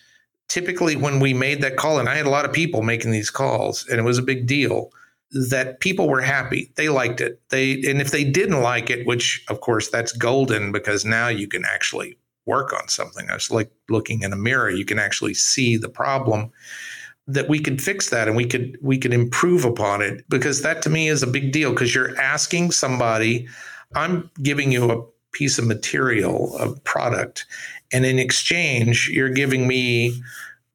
[0.48, 3.30] typically when we made that call, and I had a lot of people making these
[3.30, 4.91] calls, and it was a big deal,
[5.32, 6.72] that people were happy.
[6.76, 7.41] They liked it.
[7.50, 11.48] They and if they didn't like it, which of course that's golden because now you
[11.48, 13.28] can actually work on something.
[13.30, 14.70] It's like looking in a mirror.
[14.70, 16.52] You can actually see the problem
[17.28, 20.82] that we could fix that and we could we could improve upon it because that
[20.84, 23.48] to me is a big deal because you're asking somebody
[23.96, 27.46] i'm giving you a piece of material a product
[27.92, 30.20] and in exchange, you're giving me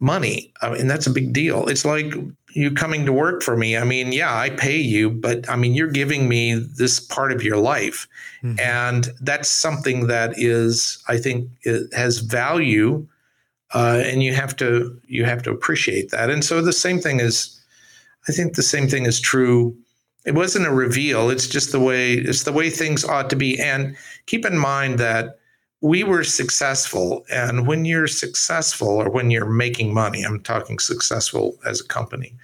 [0.01, 0.53] money.
[0.63, 1.69] I mean, that's a big deal.
[1.69, 2.15] It's like
[2.55, 3.77] you coming to work for me.
[3.77, 7.43] I mean, yeah, I pay you, but I mean, you're giving me this part of
[7.43, 8.09] your life.
[8.43, 8.61] Mm-hmm.
[8.61, 11.49] And that's something that is, I think,
[11.93, 13.07] has value
[13.73, 16.31] uh, and you have to you have to appreciate that.
[16.31, 17.61] And so the same thing is,
[18.29, 19.77] I think the same thing is true.
[20.27, 21.31] It wasn't a reveal.
[21.31, 23.59] It's just the way it's the way things ought to be.
[23.61, 23.97] And
[24.27, 25.39] keep in mind that
[25.81, 27.25] we were successful.
[27.31, 32.37] And when you're successful or when you're making money, I'm talking successful as a company,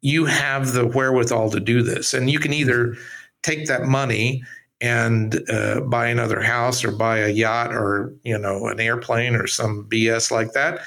[0.00, 2.12] you have the wherewithal to do this.
[2.12, 2.96] And you can either
[3.42, 4.42] take that money
[4.80, 9.46] and uh, buy another house or buy a yacht or you know an airplane or
[9.46, 10.80] some BS like that,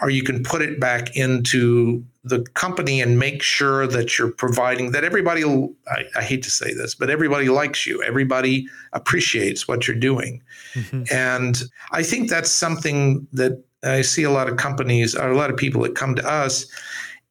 [0.00, 4.90] or you can put it back into the company and make sure that you're providing
[4.90, 5.44] that everybody.
[5.44, 8.02] I, I hate to say this, but everybody likes you.
[8.02, 10.42] Everybody appreciates what you're doing,
[10.74, 11.04] mm-hmm.
[11.10, 11.62] and
[11.92, 15.56] I think that's something that I see a lot of companies or a lot of
[15.56, 16.66] people that come to us,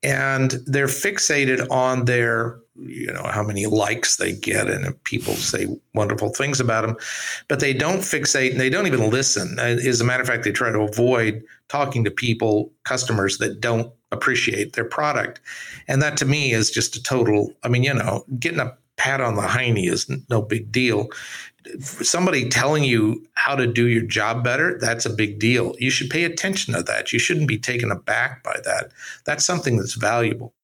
[0.02, 5.66] and they're fixated on their you know how many likes they get and people say
[5.94, 6.98] wonderful things about them
[7.48, 10.52] but they don't fixate and they don't even listen as a matter of fact they
[10.52, 15.42] try to avoid talking to people customers that don't appreciate their product.
[15.88, 19.22] And that to me is just a total i mean you know getting a pat
[19.22, 21.10] on the hiney is no big deal.
[21.80, 25.76] Somebody telling you how to do your job better that's a big deal.
[25.80, 27.12] You should pay attention to that.
[27.12, 28.92] You shouldn't be taken aback by that.
[29.26, 30.55] That's something that's valuable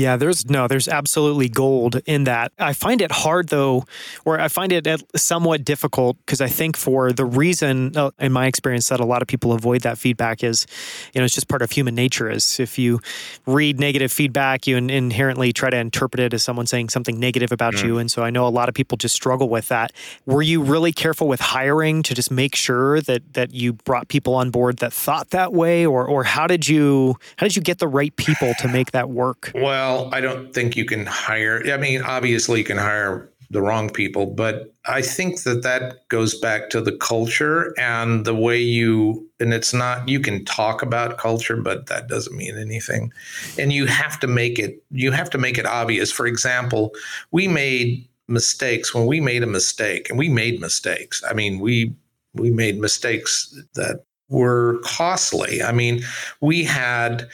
[0.00, 2.52] yeah, there's no, there's absolutely gold in that.
[2.58, 3.84] I find it hard though,
[4.24, 8.46] or I find it somewhat difficult because I think for the reason, uh, in my
[8.46, 10.66] experience, that a lot of people avoid that feedback is,
[11.12, 12.30] you know, it's just part of human nature.
[12.30, 13.00] Is if you
[13.46, 17.74] read negative feedback, you inherently try to interpret it as someone saying something negative about
[17.74, 17.84] mm.
[17.84, 19.92] you, and so I know a lot of people just struggle with that.
[20.24, 24.34] Were you really careful with hiring to just make sure that that you brought people
[24.34, 27.80] on board that thought that way, or or how did you how did you get
[27.80, 29.52] the right people to make that work?
[29.54, 31.62] Well well, I don't think you can hire.
[31.66, 36.38] I mean, obviously, you can hire the wrong people, but I think that that goes
[36.38, 41.18] back to the culture and the way you, and it's not, you can talk about
[41.18, 43.12] culture, but that doesn't mean anything.
[43.58, 46.12] And you have to make it, you have to make it obvious.
[46.12, 46.92] For example,
[47.32, 51.20] we made mistakes when we made a mistake, and we made mistakes.
[51.28, 51.92] I mean, we,
[52.34, 55.60] we made mistakes that were costly.
[55.60, 56.02] I mean,
[56.40, 57.28] we had,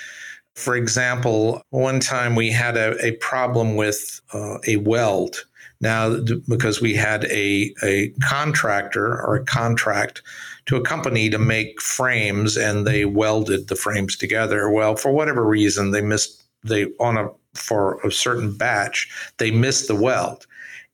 [0.57, 5.45] for example, one time we had a, a problem with uh, a weld.
[5.83, 6.17] Now,
[6.49, 10.23] because we had a, a contractor or a contract
[10.65, 14.71] to a company to make frames and they welded the frames together.
[14.71, 19.87] Well, for whatever reason, they missed, they on a, for a certain batch, they missed
[19.89, 20.47] the weld.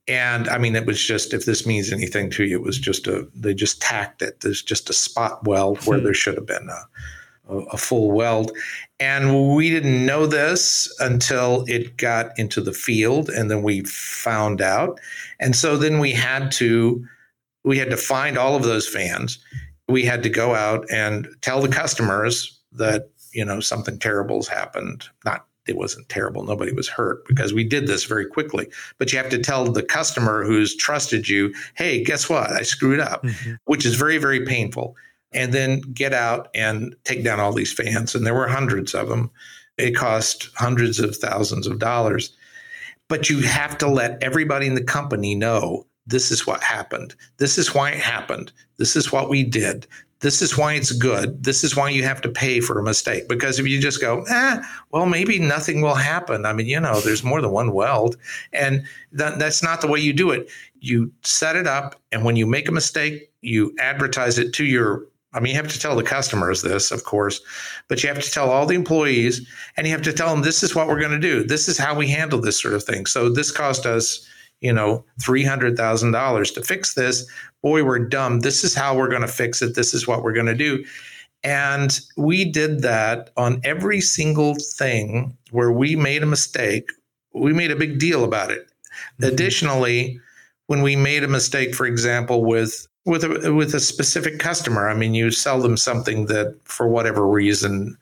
[0.09, 3.07] And I mean, it was just, if this means anything to you, it was just
[3.07, 4.41] a, they just tacked it.
[4.41, 6.03] There's just a spot weld where hmm.
[6.03, 8.51] there should have been a, a full weld.
[8.99, 14.61] And we didn't know this until it got into the field, and then we found
[14.61, 14.99] out.
[15.39, 17.05] And so then we had to
[17.65, 19.39] we had to find all of those fans.
[19.87, 24.47] We had to go out and tell the customers that you know something terrible has
[24.47, 25.05] happened.
[25.25, 26.43] Not it wasn't terrible.
[26.43, 28.67] Nobody was hurt because we did this very quickly.
[28.97, 32.51] But you have to tell the customer who's trusted you, hey, guess what?
[32.51, 33.53] I screwed up, mm-hmm.
[33.65, 34.95] which is very, very painful
[35.33, 38.15] and then get out and take down all these fans.
[38.15, 39.29] And there were hundreds of them.
[39.77, 42.35] It cost hundreds of thousands of dollars.
[43.07, 47.15] But you have to let everybody in the company know this is what happened.
[47.37, 48.51] This is why it happened.
[48.77, 49.87] This is what we did.
[50.19, 51.43] This is why it's good.
[51.43, 53.27] This is why you have to pay for a mistake.
[53.27, 56.45] Because if you just go, eh, well, maybe nothing will happen.
[56.45, 58.15] I mean, you know, there's more than one weld.
[58.53, 60.49] And that, that's not the way you do it.
[60.79, 65.05] You set it up, and when you make a mistake, you advertise it to your
[65.33, 67.41] I mean, you have to tell the customers this, of course,
[67.87, 70.63] but you have to tell all the employees and you have to tell them this
[70.63, 71.43] is what we're going to do.
[71.43, 73.05] This is how we handle this sort of thing.
[73.05, 74.27] So this cost us,
[74.61, 77.29] you know, $300,000 to fix this.
[77.61, 78.41] Boy, we're dumb.
[78.41, 79.75] This is how we're going to fix it.
[79.75, 80.83] This is what we're going to do.
[81.43, 86.89] And we did that on every single thing where we made a mistake.
[87.33, 88.67] We made a big deal about it.
[89.19, 89.33] Mm-hmm.
[89.33, 90.19] Additionally,
[90.67, 94.89] when we made a mistake, for example, with with a with a specific customer.
[94.89, 97.97] I mean, you sell them something that, for whatever reason,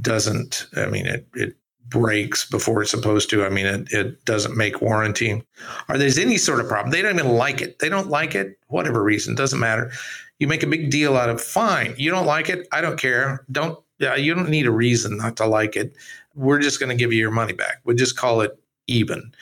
[0.00, 0.66] doesn't.
[0.76, 1.56] I mean, it it
[1.88, 3.44] breaks before it's supposed to.
[3.44, 5.42] I mean, it, it doesn't make warranty.
[5.88, 6.90] Or there's any sort of problem.
[6.90, 7.78] They don't even like it.
[7.78, 9.92] They don't like it, whatever reason, doesn't matter.
[10.38, 11.94] You make a big deal out of fine.
[11.98, 12.66] You don't like it.
[12.72, 13.44] I don't care.
[13.52, 13.78] Don't.
[13.98, 15.94] Yeah, you don't need a reason not to like it.
[16.34, 17.80] We're just going to give you your money back.
[17.84, 19.32] We'll just call it even.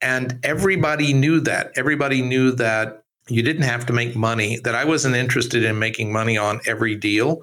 [0.00, 1.72] And everybody knew that.
[1.74, 6.12] Everybody knew that you didn't have to make money, that I wasn't interested in making
[6.12, 7.42] money on every deal.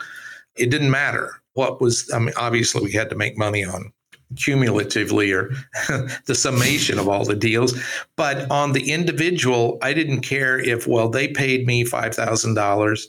[0.55, 3.91] It didn't matter what was, I mean, obviously we had to make money on
[4.37, 5.51] cumulatively or
[6.25, 7.77] the summation of all the deals.
[8.15, 13.05] But on the individual, I didn't care if, well, they paid me $5,000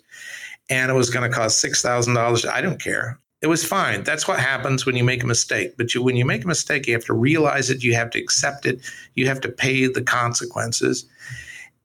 [0.71, 2.49] and it was going to cost $6,000.
[2.49, 3.19] I don't care.
[3.43, 4.05] It was fine.
[4.05, 5.77] That's what happens when you make a mistake.
[5.77, 7.83] But you, when you make a mistake, you have to realize it.
[7.83, 8.81] You have to accept it.
[9.15, 11.05] You have to pay the consequences.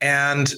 [0.01, 0.53] And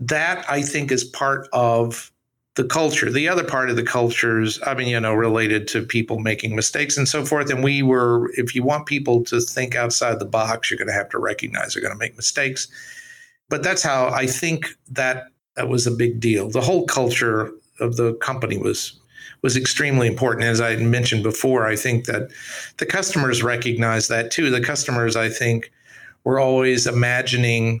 [0.00, 2.10] that I think is part of
[2.54, 3.10] the culture.
[3.10, 6.54] The other part of the culture is, I mean, you know, related to people making
[6.54, 7.50] mistakes and so forth.
[7.50, 10.94] And we were, if you want people to think outside the box, you're going to
[10.94, 12.68] have to recognize they're going to make mistakes.
[13.48, 16.50] But that's how I think that that was a big deal.
[16.50, 18.98] The whole culture of the company was
[19.42, 20.44] was extremely important.
[20.44, 22.30] As I mentioned before, I think that
[22.78, 24.50] the customers recognize that too.
[24.50, 25.72] The customers, I think,
[26.24, 27.80] were always imagining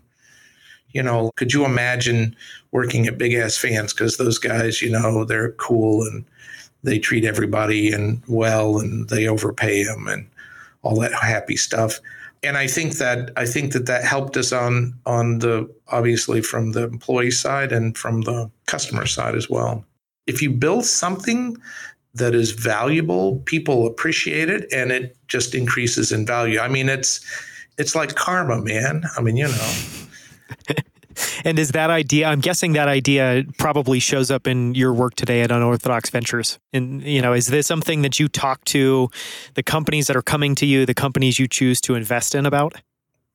[0.92, 2.36] you know, could you imagine
[2.70, 3.92] working at Big Ass Fans?
[3.92, 6.24] Because those guys, you know, they're cool and
[6.82, 10.26] they treat everybody and well and they overpay them and
[10.82, 12.00] all that happy stuff.
[12.42, 16.72] And I think that I think that that helped us on on the obviously from
[16.72, 19.84] the employee side and from the customer side as well.
[20.26, 21.56] If you build something
[22.14, 26.58] that is valuable, people appreciate it and it just increases in value.
[26.58, 27.20] I mean, it's
[27.78, 29.04] it's like karma, man.
[29.16, 30.01] I mean, you know.
[31.44, 32.26] and is that idea?
[32.26, 36.58] I'm guessing that idea probably shows up in your work today at Unorthodox Ventures.
[36.72, 39.08] And you know, is this something that you talk to
[39.54, 42.74] the companies that are coming to you, the companies you choose to invest in about?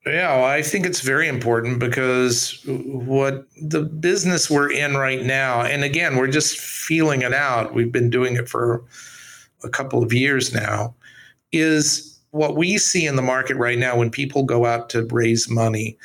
[0.05, 5.63] Yeah, well, I think it's very important because what the business we're in right now,
[5.63, 7.74] and again, we're just feeling it out.
[7.74, 8.86] We've been doing it for
[9.63, 10.95] a couple of years now,
[11.51, 15.49] is what we see in the market right now when people go out to raise
[15.49, 15.97] money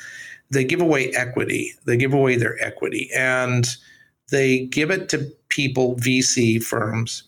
[0.53, 1.73] they give away equity.
[1.85, 3.67] They give away their equity and
[4.31, 7.23] they give it to people, VC firms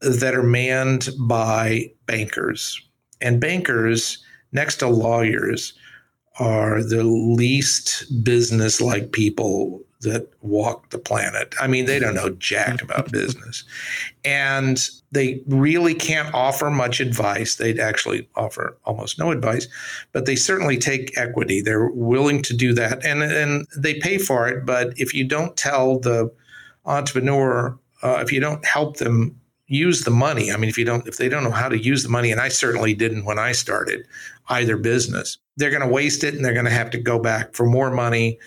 [0.00, 2.80] that are manned by bankers.
[3.20, 4.18] And bankers,
[4.52, 5.72] next to lawyers,
[6.38, 11.54] are the least business like people that walk the planet.
[11.60, 13.64] I mean, they don't know jack about business.
[14.24, 14.78] And
[15.14, 17.54] they really can't offer much advice.
[17.54, 19.68] They'd actually offer almost no advice,
[20.12, 21.60] but they certainly take equity.
[21.60, 24.66] They're willing to do that and, and they pay for it.
[24.66, 26.30] But if you don't tell the
[26.84, 31.06] entrepreneur, uh, if you don't help them use the money, I mean, if you don't,
[31.06, 33.52] if they don't know how to use the money, and I certainly didn't when I
[33.52, 34.06] started
[34.48, 37.54] either business, they're going to waste it and they're going to have to go back
[37.54, 38.38] for more money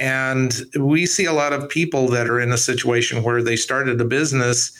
[0.00, 4.00] and we see a lot of people that are in a situation where they started
[4.00, 4.76] a business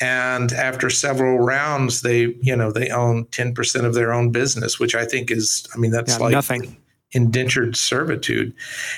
[0.00, 4.94] and after several rounds they, you know, they own 10% of their own business, which
[4.94, 6.76] I think is I mean that's yeah, like nothing
[7.12, 8.52] indentured servitude.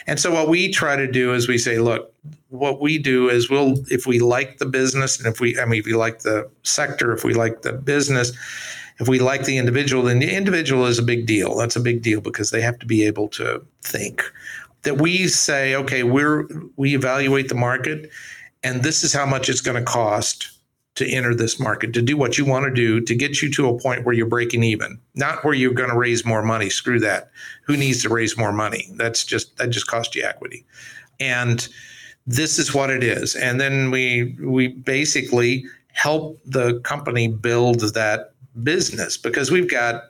[0.06, 2.12] And so what we try to do is we say, look,
[2.48, 5.80] what we do is we'll if we like the business and if we I mean
[5.80, 8.32] if we like the sector, if we like the business,
[8.98, 11.56] if we like the individual, then the individual is a big deal.
[11.56, 14.24] That's a big deal because they have to be able to think
[14.82, 18.10] that we say, okay, we're we evaluate the market,
[18.62, 20.57] and this is how much it's going to cost
[20.98, 23.68] to enter this market, to do what you want to do, to get you to
[23.68, 26.68] a point where you're breaking even, not where you're going to raise more money.
[26.70, 27.30] Screw that.
[27.64, 28.88] Who needs to raise more money?
[28.94, 30.64] That's just that just costs you equity.
[31.20, 31.66] And
[32.26, 33.34] this is what it is.
[33.34, 40.04] And then we we basically help the company build that business because we've got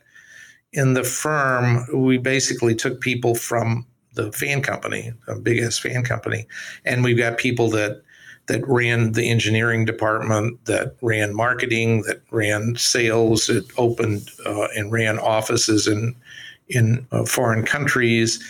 [0.72, 6.02] in the firm, we basically took people from the fan company, a big ass fan
[6.02, 6.46] company,
[6.84, 8.02] and we've got people that
[8.48, 14.90] that ran the engineering department, that ran marketing, that ran sales, that opened uh, and
[14.90, 16.14] ran offices in
[16.70, 18.44] in uh, foreign countries,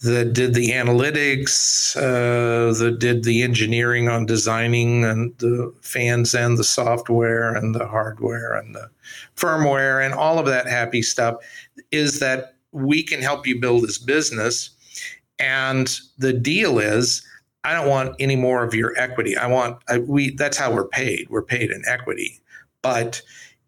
[0.00, 6.56] that did the analytics, uh, that did the engineering on designing and the fans and
[6.56, 8.88] the software and the hardware and the
[9.36, 11.34] firmware and all of that happy stuff.
[11.90, 14.70] Is that we can help you build this business
[15.38, 17.22] and the deal is,
[17.64, 19.36] I don't want any more of your equity.
[19.36, 20.30] I want I, we.
[20.30, 21.28] That's how we're paid.
[21.28, 22.40] We're paid in equity.
[22.82, 23.20] But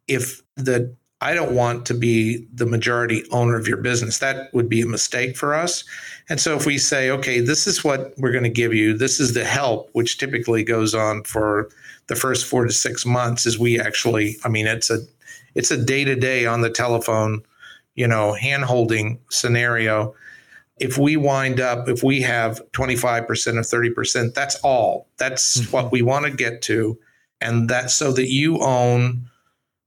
[0.07, 4.18] if the I don't want to be the majority owner of your business.
[4.18, 5.84] That would be a mistake for us.
[6.30, 9.20] And so if we say, okay, this is what we're going to give you, this
[9.20, 11.68] is the help, which typically goes on for
[12.07, 15.01] the first four to six months, is we actually, I mean, it's a
[15.55, 17.43] it's a day to day on the telephone,
[17.97, 20.14] you know, hand holding scenario
[20.80, 25.06] if we wind up, if we have 25% or 30%, that's all.
[25.18, 25.70] That's mm-hmm.
[25.70, 26.98] what we want to get to.
[27.40, 29.28] And that's so that you own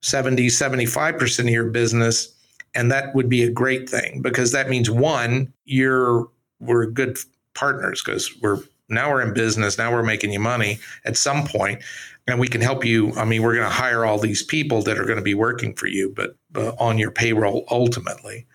[0.01, 2.33] 70, 75% of your business.
[2.75, 6.27] And that would be a great thing because that means one, you're
[6.59, 7.17] we're good
[7.55, 11.81] partners because we're now we're in business, now we're making you money at some point,
[12.27, 13.13] and we can help you.
[13.13, 15.73] I mean, we're going to hire all these people that are going to be working
[15.73, 18.45] for you, but uh, on your payroll ultimately.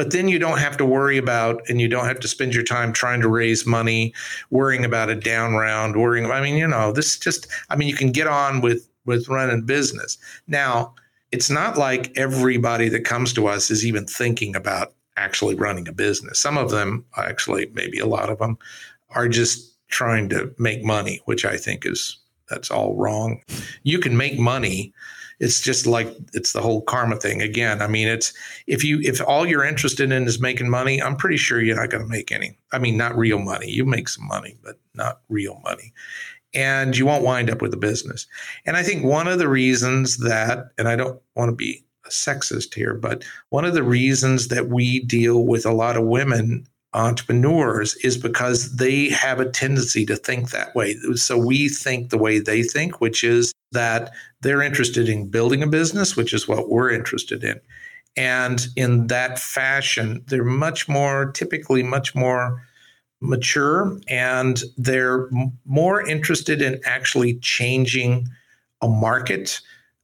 [0.00, 2.64] But then you don't have to worry about, and you don't have to spend your
[2.64, 4.14] time trying to raise money,
[4.48, 6.24] worrying about a down round, worrying.
[6.30, 7.46] I mean, you know, this just.
[7.68, 10.16] I mean, you can get on with with running business.
[10.48, 10.94] Now,
[11.32, 15.92] it's not like everybody that comes to us is even thinking about actually running a
[15.92, 16.40] business.
[16.40, 18.56] Some of them, actually, maybe a lot of them,
[19.10, 22.16] are just trying to make money, which I think is
[22.48, 23.42] that's all wrong.
[23.82, 24.94] You can make money.
[25.40, 27.82] It's just like it's the whole karma thing again.
[27.82, 28.32] I mean, it's
[28.66, 31.90] if you if all you're interested in is making money, I'm pretty sure you're not
[31.90, 32.58] going to make any.
[32.72, 33.70] I mean, not real money.
[33.70, 35.92] You make some money, but not real money
[36.54, 38.26] and you won't wind up with a business.
[38.66, 42.08] And I think one of the reasons that, and I don't want to be a
[42.08, 46.66] sexist here, but one of the reasons that we deal with a lot of women
[46.92, 50.94] entrepreneurs is because they have a tendency to think that way.
[51.14, 55.68] So we think the way they think, which is that they're interested in building a
[55.68, 57.60] business, which is what we're interested in.
[58.16, 62.62] And in that fashion, they're much more, typically, much more
[63.20, 65.28] mature and they're
[65.66, 68.26] more interested in actually changing
[68.82, 69.60] a market,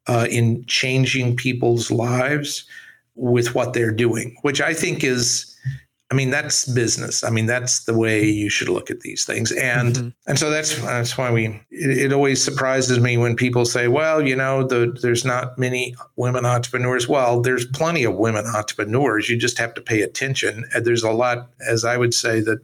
[0.06, 2.64] uh, in changing people's lives
[3.14, 5.52] with what they're doing, which I think is.
[6.10, 7.24] I mean that's business.
[7.24, 10.08] I mean that's the way you should look at these things, and mm-hmm.
[10.28, 11.46] and so that's that's why we.
[11.70, 15.96] It, it, always surprises me when people say, "Well, you know, the, there's not many
[16.14, 19.28] women entrepreneurs." Well, there's plenty of women entrepreneurs.
[19.28, 20.64] You just have to pay attention.
[20.74, 22.60] And there's a lot, as I would say, that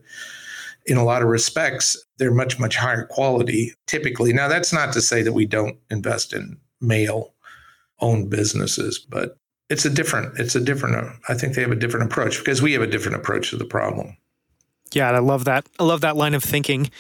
[0.87, 4.33] in a lot of respects, they're much, much higher quality typically.
[4.33, 7.35] Now, that's not to say that we don't invest in male
[8.01, 9.39] owned businesses, but
[9.73, 10.95] it's a different, it's a different,
[11.29, 13.65] I think they have a different approach because we have a different approach to the
[13.65, 14.17] problem.
[14.95, 15.67] Yeah, I love that.
[15.79, 16.91] I love that line of thinking.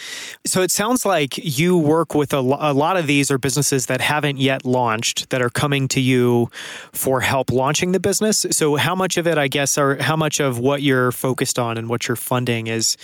[0.46, 4.00] So it sounds like you work with a, a, lot of these are businesses that
[4.00, 6.48] haven't yet launched that are coming to you
[6.92, 8.46] for help launching the business.
[8.50, 11.76] So how much of it, I guess, or how much of what you're focused on
[11.76, 12.96] and what you're funding is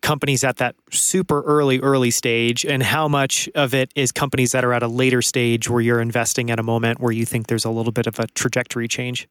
[0.00, 4.64] companies at that super early, early stage, and how much of it is companies that
[4.64, 7.66] are at a later stage where you're investing at a moment where you think there's
[7.66, 9.28] a little bit of a trajectory change?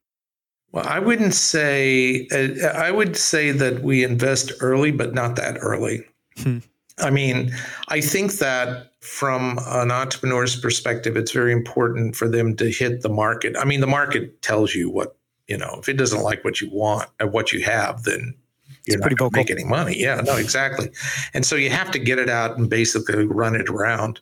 [0.72, 5.58] Well, I wouldn't say, uh, I would say that we invest early, but not that
[5.62, 6.06] early.
[6.38, 6.60] Hmm.
[7.00, 7.52] I mean,
[7.88, 13.10] I think that from an entrepreneur's perspective, it's very important for them to hit the
[13.10, 13.56] market.
[13.58, 15.16] I mean, the market tells you what,
[15.48, 18.36] you know, if it doesn't like what you want or what you have, then
[18.86, 19.98] you're it's not going to make any money.
[19.98, 20.90] Yeah, no, exactly.
[21.34, 24.20] And so you have to get it out and basically run it around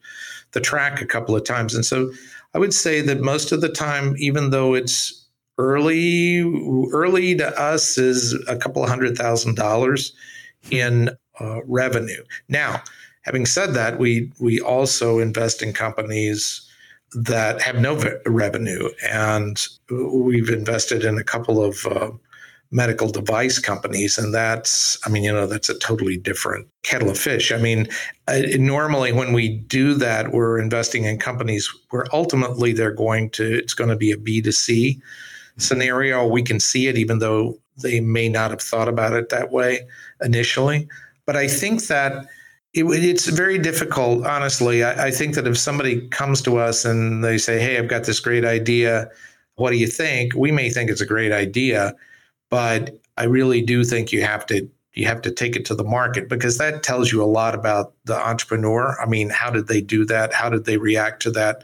[0.51, 1.75] the track a couple of times.
[1.75, 2.11] And so
[2.53, 5.26] I would say that most of the time, even though it's
[5.57, 6.41] early
[6.91, 10.13] early to us is a couple of hundred thousand dollars
[10.71, 12.23] in uh, revenue.
[12.49, 12.83] Now,
[13.23, 16.63] having said that, we we also invest in companies
[17.13, 22.11] that have no revenue, and we've invested in a couple of uh,
[22.71, 27.17] medical device companies, and that's I mean you know that's a totally different kettle of
[27.17, 27.51] fish.
[27.51, 27.87] I mean,
[28.27, 33.57] uh, normally when we do that, we're investing in companies where ultimately they're going to
[33.57, 35.01] it's going to be a B 2 C
[35.57, 36.27] scenario.
[36.27, 39.87] We can see it, even though they may not have thought about it that way
[40.23, 40.87] initially.
[41.25, 42.25] But I think that
[42.73, 44.83] it, it's very difficult, honestly.
[44.83, 48.05] I, I think that if somebody comes to us and they say, Hey, I've got
[48.05, 49.09] this great idea.
[49.55, 50.33] What do you think?
[50.35, 51.95] We may think it's a great idea,
[52.49, 55.83] but I really do think you have to you have to take it to the
[55.83, 58.99] market because that tells you a lot about the entrepreneur.
[58.99, 60.33] I mean, how did they do that?
[60.33, 61.63] How did they react to that?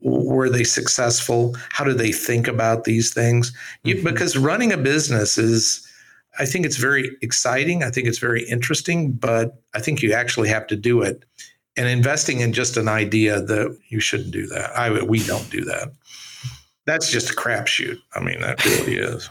[0.00, 1.56] Were they successful?
[1.70, 3.52] How do they think about these things?
[3.82, 4.04] You, mm-hmm.
[4.04, 5.84] because running a business is
[6.38, 10.48] i think it's very exciting i think it's very interesting but i think you actually
[10.48, 11.24] have to do it.
[11.76, 14.76] And investing in just an idea that you shouldn't do that.
[14.76, 15.92] I we don't do that.
[16.86, 17.98] That's just a crapshoot.
[18.14, 19.30] I mean that really is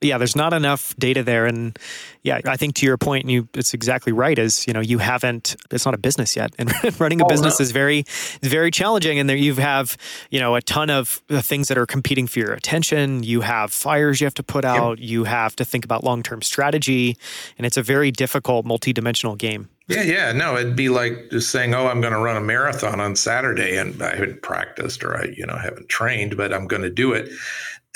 [0.00, 1.46] yeah, there's not enough data there.
[1.46, 1.78] And
[2.22, 4.38] yeah, I think to your point, you it's exactly right.
[4.38, 7.60] Is you know you haven't it's not a business yet, and running a oh, business
[7.60, 7.64] no.
[7.64, 8.04] is very
[8.42, 9.18] very challenging.
[9.18, 9.96] And there you have
[10.30, 13.22] you know a ton of uh, things that are competing for your attention.
[13.22, 14.98] You have fires you have to put out.
[14.98, 15.08] Yep.
[15.08, 17.16] You have to think about long term strategy,
[17.58, 19.68] and it's a very difficult multi-dimensional game.
[19.90, 23.00] Yeah, yeah, no, it'd be like just saying, "Oh, I'm going to run a marathon
[23.00, 26.82] on Saturday," and I haven't practiced or I, you know, haven't trained, but I'm going
[26.82, 27.28] to do it.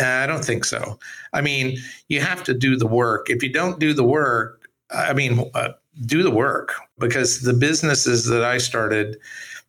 [0.00, 0.98] Uh, I don't think so.
[1.32, 1.78] I mean,
[2.08, 3.30] you have to do the work.
[3.30, 5.70] If you don't do the work, I mean, uh,
[6.06, 9.16] do the work because the businesses that I started,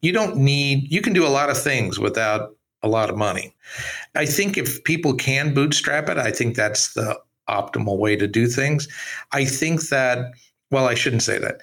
[0.02, 3.54] you don't need, you can do a lot of things without a lot of money.
[4.16, 7.20] I think if people can bootstrap it, I think that's the
[7.50, 8.88] optimal way to do things.
[9.32, 10.32] I think that,
[10.72, 11.62] well, I shouldn't say that.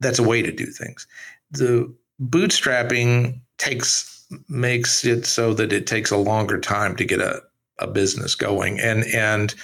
[0.00, 1.06] That's a way to do things.
[1.52, 7.42] The bootstrapping takes makes it so that it takes a longer time to get a
[7.78, 8.80] a business going.
[8.80, 9.54] And and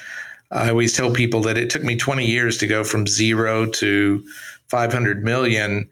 [0.51, 4.25] I always tell people that it took me 20 years to go from zero to
[4.69, 5.89] 500 million.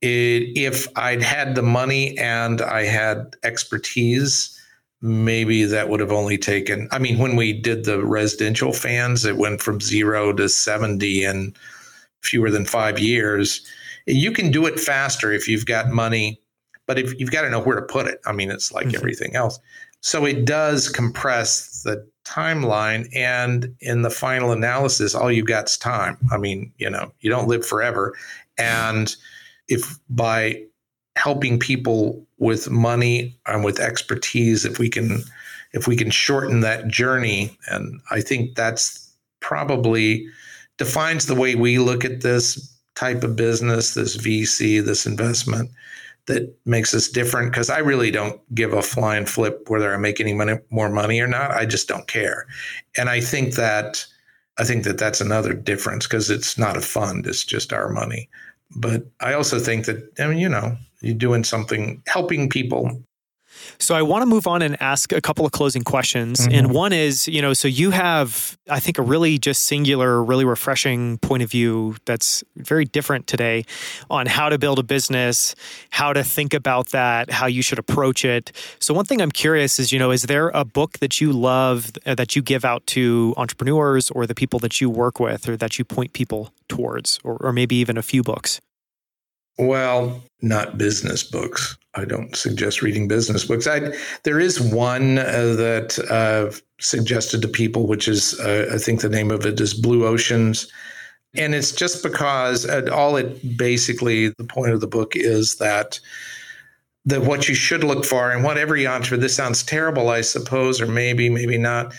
[0.00, 4.58] it, if I'd had the money and I had expertise,
[5.00, 6.88] maybe that would have only taken.
[6.90, 11.54] I mean, when we did the residential fans, it went from zero to 70 in
[12.22, 13.66] fewer than five years.
[14.06, 16.40] You can do it faster if you've got money,
[16.86, 18.20] but if you've got to know where to put it.
[18.26, 18.96] I mean, it's like mm-hmm.
[18.96, 19.58] everything else.
[20.02, 23.08] So it does compress the timeline.
[23.14, 26.18] And in the final analysis, all you've got is time.
[26.30, 28.14] I mean, you know, you don't live forever.
[28.58, 29.14] And
[29.68, 30.62] if by
[31.16, 35.22] helping people with money and with expertise, if we can
[35.72, 40.26] if we can shorten that journey, and I think that's probably
[40.76, 45.70] defines the way we look at this type of business, this VC, this investment
[46.26, 50.20] that makes us different because I really don't give a flying flip whether I make
[50.20, 51.50] any money, more money or not.
[51.50, 52.46] I just don't care.
[52.96, 54.06] And I think that
[54.58, 58.28] I think that that's another difference because it's not a fund; it's just our money.
[58.76, 63.02] But I also think that I mean, you know, you're doing something helping people
[63.78, 66.40] so I want to move on and ask a couple of closing questions.
[66.40, 66.52] Mm-hmm.
[66.52, 70.44] And one is, you know, so you have, I think, a really just singular, really
[70.44, 73.64] refreshing point of view that's very different today
[74.10, 75.54] on how to build a business,
[75.90, 78.52] how to think about that, how you should approach it.
[78.78, 81.92] So one thing I'm curious is, you know, is there a book that you love
[82.06, 85.56] uh, that you give out to entrepreneurs or the people that you work with or
[85.56, 88.60] that you point people towards, or, or maybe even a few books?
[89.58, 91.76] Well, not business books.
[91.94, 93.66] I don't suggest reading business books.
[93.66, 93.92] I,
[94.24, 99.08] there is one uh, that I've suggested to people, which is, uh, I think the
[99.08, 100.70] name of it is Blue Oceans.
[101.34, 106.00] And it's just because all it basically, the point of the book is that
[107.04, 110.80] that what you should look for and what every entrepreneur this sounds terrible i suppose
[110.80, 111.92] or maybe maybe not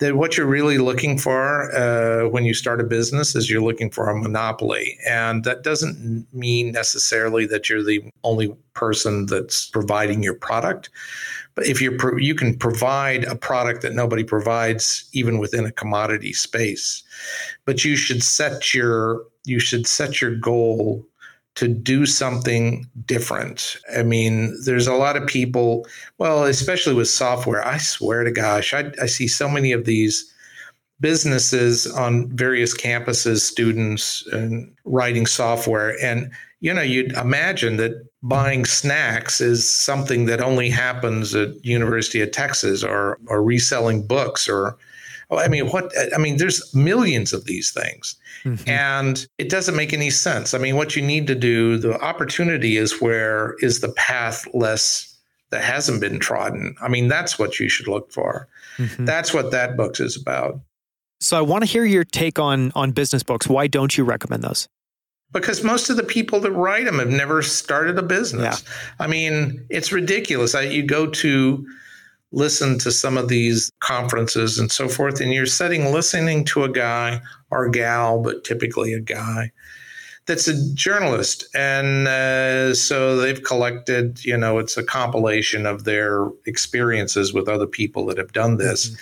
[0.00, 3.90] that what you're really looking for uh, when you start a business is you're looking
[3.90, 4.98] for a monopoly.
[5.06, 10.88] And that doesn't mean necessarily that you're the only person that's providing your product.
[11.54, 15.72] But if you're pro- you can provide a product that nobody provides even within a
[15.72, 17.02] commodity space.
[17.66, 21.06] But you should set your you should set your goal
[21.56, 23.76] to do something different.
[23.96, 25.86] I mean, there's a lot of people,
[26.18, 30.32] well, especially with software, I swear to gosh, I, I see so many of these
[31.00, 35.96] businesses on various campuses, students and writing software.
[36.02, 36.30] And,
[36.60, 42.30] you know, you'd imagine that buying snacks is something that only happens at University of
[42.30, 44.76] Texas or, or reselling books or
[45.32, 45.92] I mean, what?
[46.14, 48.68] I mean, there's millions of these things, mm-hmm.
[48.68, 50.54] and it doesn't make any sense.
[50.54, 55.16] I mean, what you need to do, the opportunity is where is the path less
[55.50, 56.74] that hasn't been trodden.
[56.80, 58.48] I mean, that's what you should look for.
[58.78, 59.04] Mm-hmm.
[59.04, 60.60] That's what that book is about.
[61.20, 63.46] So I want to hear your take on on business books.
[63.46, 64.68] Why don't you recommend those?
[65.32, 68.64] Because most of the people that write them have never started a business.
[68.64, 68.72] Yeah.
[68.98, 70.56] I mean, it's ridiculous.
[70.56, 71.66] I, you go to
[72.32, 76.68] listen to some of these conferences and so forth, and you're sitting listening to a
[76.68, 77.20] guy
[77.50, 79.50] or gal, but typically a guy
[80.26, 81.44] that's a journalist.
[81.56, 87.66] And uh, so they've collected, you know, it's a compilation of their experiences with other
[87.66, 88.90] people that have done this.
[88.90, 88.96] Mm-hmm.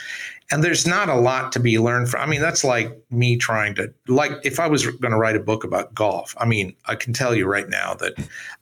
[0.51, 2.23] And there's not a lot to be learned from.
[2.23, 5.41] I mean, that's like me trying to, like, if I was going to write a
[5.41, 8.15] book about golf, I mean, I can tell you right now that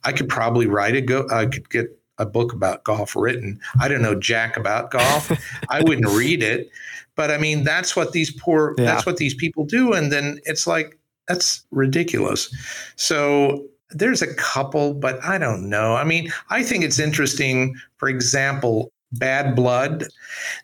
[0.03, 3.59] I could probably write a go, I could get a book about golf written.
[3.79, 5.31] I don't know jack about golf.
[5.69, 6.69] I wouldn't read it.
[7.15, 8.85] But I mean, that's what these poor yeah.
[8.85, 9.93] that's what these people do.
[9.93, 10.97] And then it's like,
[11.27, 12.53] that's ridiculous.
[12.95, 15.95] So there's a couple, but I don't know.
[15.95, 20.05] I mean, I think it's interesting, for example, Bad Blood,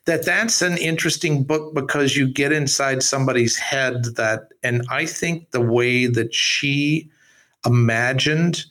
[0.05, 5.51] that that's an interesting book because you get inside somebody's head that, and I think
[5.51, 7.09] the way that she
[7.65, 8.65] imagined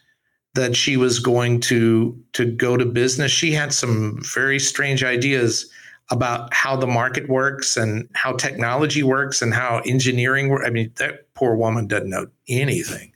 [0.54, 3.32] that she was going to to go to business.
[3.32, 5.70] She had some very strange ideas
[6.10, 10.66] about how the market works and how technology works and how engineering works.
[10.66, 13.12] I mean, that poor woman doesn't know anything.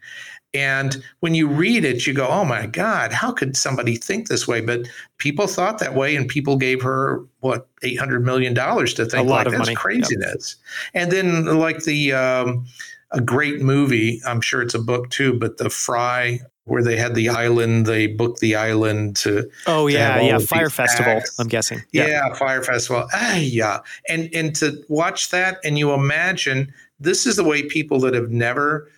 [0.55, 4.49] And when you read it, you go, oh my God, how could somebody think this
[4.49, 4.63] way?
[4.63, 9.05] But people thought that way, and people gave her what eight hundred million dollars to
[9.05, 9.75] think a lot like of that's money.
[9.75, 10.57] craziness.
[10.95, 11.03] Yep.
[11.03, 12.65] And then like the um,
[13.11, 17.15] a great movie, I'm sure it's a book too, but the Fry where they had
[17.15, 19.49] the island, they booked the island to.
[19.67, 21.13] Oh to yeah, yeah, Fire Festival.
[21.13, 21.39] Acts.
[21.39, 21.83] I'm guessing.
[21.93, 22.07] Yeah.
[22.07, 23.09] yeah, Fire Festival.
[23.15, 28.01] Ah, yeah, and and to watch that, and you imagine this is the way people
[28.01, 28.91] that have never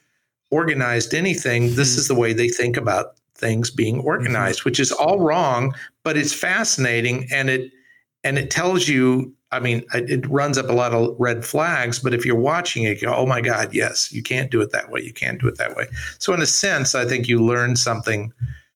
[0.51, 1.75] organized anything.
[1.75, 2.01] This mm-hmm.
[2.01, 4.71] is the way they think about things being organized, mm-hmm.
[4.71, 7.71] which is all wrong, but it's fascinating, and it
[8.25, 12.13] and it tells you I mean, it runs up a lot of red flags, but
[12.13, 14.91] if you're watching it, you go, oh my God, yes, you can't do it that
[14.91, 15.01] way.
[15.01, 15.87] You can't do it that way.
[16.19, 18.33] So, in a sense, I think you learn something.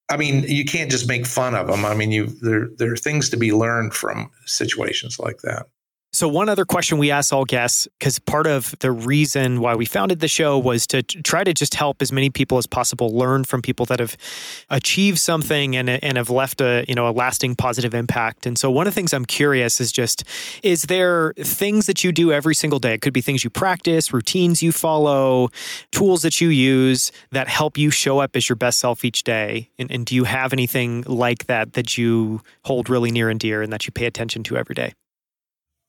[0.09, 1.85] I mean, you can't just make fun of them.
[1.85, 5.67] I mean, you there there are things to be learned from situations like that.
[6.15, 9.87] So, one other question we ask all guests, because part of the reason why we
[9.87, 13.45] founded the show was to try to just help as many people as possible learn
[13.45, 14.19] from people that have
[14.69, 18.45] achieved something and, and have left a you know a lasting positive impact.
[18.45, 20.25] And so, one of the things I'm curious is just
[20.63, 22.93] is there things that you do every single day?
[22.93, 25.49] It could be things you practice, routines you follow,
[25.93, 29.71] tools that you use that help you show up as your best self each day.
[29.79, 33.63] And, and do you have anything like that that you hold really near and dear
[33.63, 34.93] and that you pay attention to every day?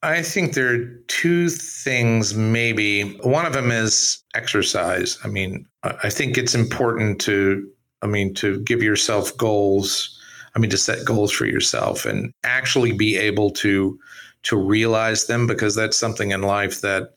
[0.04, 3.16] I think there are two things, maybe.
[3.20, 5.18] One of them is exercise.
[5.24, 7.68] I mean, I think it's important to,
[8.01, 10.20] I mean, to give yourself goals.
[10.56, 13.97] I mean, to set goals for yourself and actually be able to
[14.43, 17.14] to realize them because that's something in life that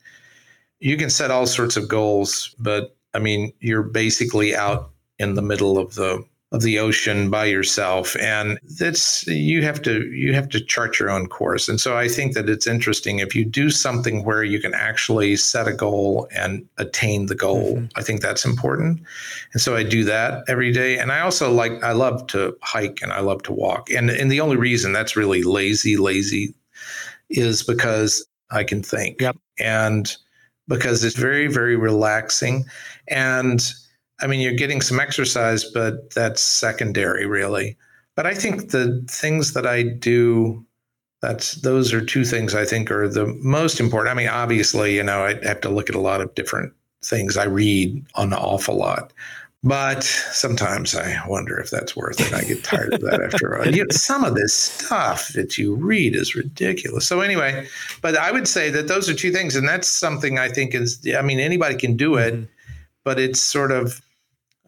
[0.79, 5.41] you can set all sorts of goals, but I mean, you're basically out in the
[5.41, 6.23] middle of the
[6.53, 8.15] of the ocean by yourself.
[8.21, 11.67] And that's you have to you have to chart your own course.
[11.67, 15.35] And so i think that it's interesting if you do something where you can actually
[15.35, 17.85] set a goal and attain the goal mm-hmm.
[17.97, 19.01] i think that's important.
[19.51, 20.97] And so i do that every day.
[20.97, 23.89] And i also like i love to hike and i love to walk.
[23.89, 26.53] And and the only reason that's really lazy lazy
[27.29, 29.19] is because i can think.
[29.19, 29.37] Yep.
[29.59, 30.15] and
[30.69, 32.63] because it's very very relaxing.
[33.09, 33.61] And
[34.21, 37.77] I mean, you're getting some exercise, but that's secondary, really.
[38.15, 40.65] But I think the things that I do,
[41.21, 44.11] that's those are two things I think are the most important.
[44.11, 47.37] I mean, obviously, you know, I have to look at a lot of different things.
[47.37, 49.13] I read an awful lot,
[49.63, 52.33] but sometimes I wonder if that's worth it.
[52.33, 53.75] I get tired of that after a while.
[53.75, 57.07] You know, some of this stuff that you read is ridiculous.
[57.07, 57.67] So anyway,
[58.01, 61.07] but I would say that those are two things, and that's something I think is.
[61.15, 62.45] I mean, anybody can do it, mm-hmm.
[63.03, 64.01] but it's sort of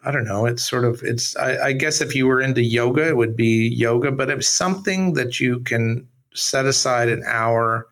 [0.04, 0.46] I don't know.
[0.46, 1.36] It's sort of it's.
[1.36, 5.14] I, I, guess if you were into yoga, it would be yoga, but it's something
[5.14, 7.88] that you can set aside an hour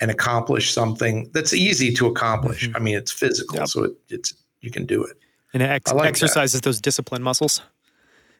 [0.00, 2.66] and accomplish something that's easy to accomplish.
[2.66, 2.76] Mm-hmm.
[2.76, 3.68] I mean, it's physical, yep.
[3.68, 5.16] so it, it's you can do it.
[5.52, 6.64] And it ex- like exercises that.
[6.64, 7.62] those discipline muscles.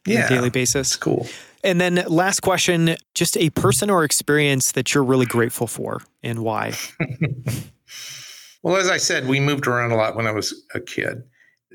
[0.07, 0.97] Yeah, daily basis.
[0.97, 1.27] cool.
[1.63, 6.41] And then last question: just a person or experience that you're really grateful for, and
[6.41, 6.75] why?
[8.63, 11.23] well, as I said, we moved around a lot when I was a kid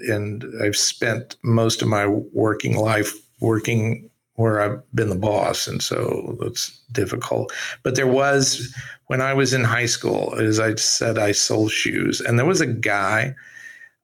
[0.10, 5.84] and I've spent most of my working life working where I've been the boss, and
[5.84, 7.52] so it's difficult.
[7.84, 8.74] But there was
[9.08, 12.62] when I was in high school, as I said, I sold shoes, and there was
[12.62, 13.36] a guy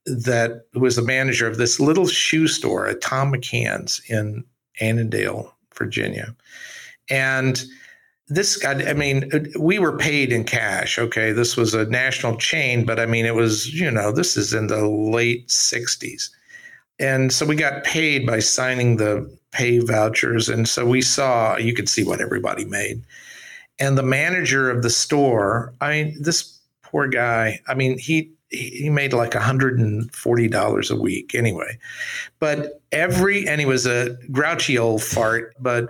[0.06, 4.44] that was the manager of this little shoe store at Thom McAn's in
[4.82, 6.36] Annandale, Virginia,
[7.10, 7.64] and
[8.28, 10.98] this guy, I mean, we were paid in cash.
[10.98, 11.32] Okay.
[11.32, 14.68] This was a national chain, but I mean, it was, you know, this is in
[14.68, 16.30] the late 60s.
[16.98, 20.50] And so we got paid by signing the pay vouchers.
[20.50, 23.04] And so we saw, you could see what everybody made.
[23.80, 28.90] And the manager of the store, I mean, this poor guy, I mean, he, he
[28.90, 31.78] made like $140 a week anyway.
[32.40, 35.90] But every, and he was a grouchy old fart, but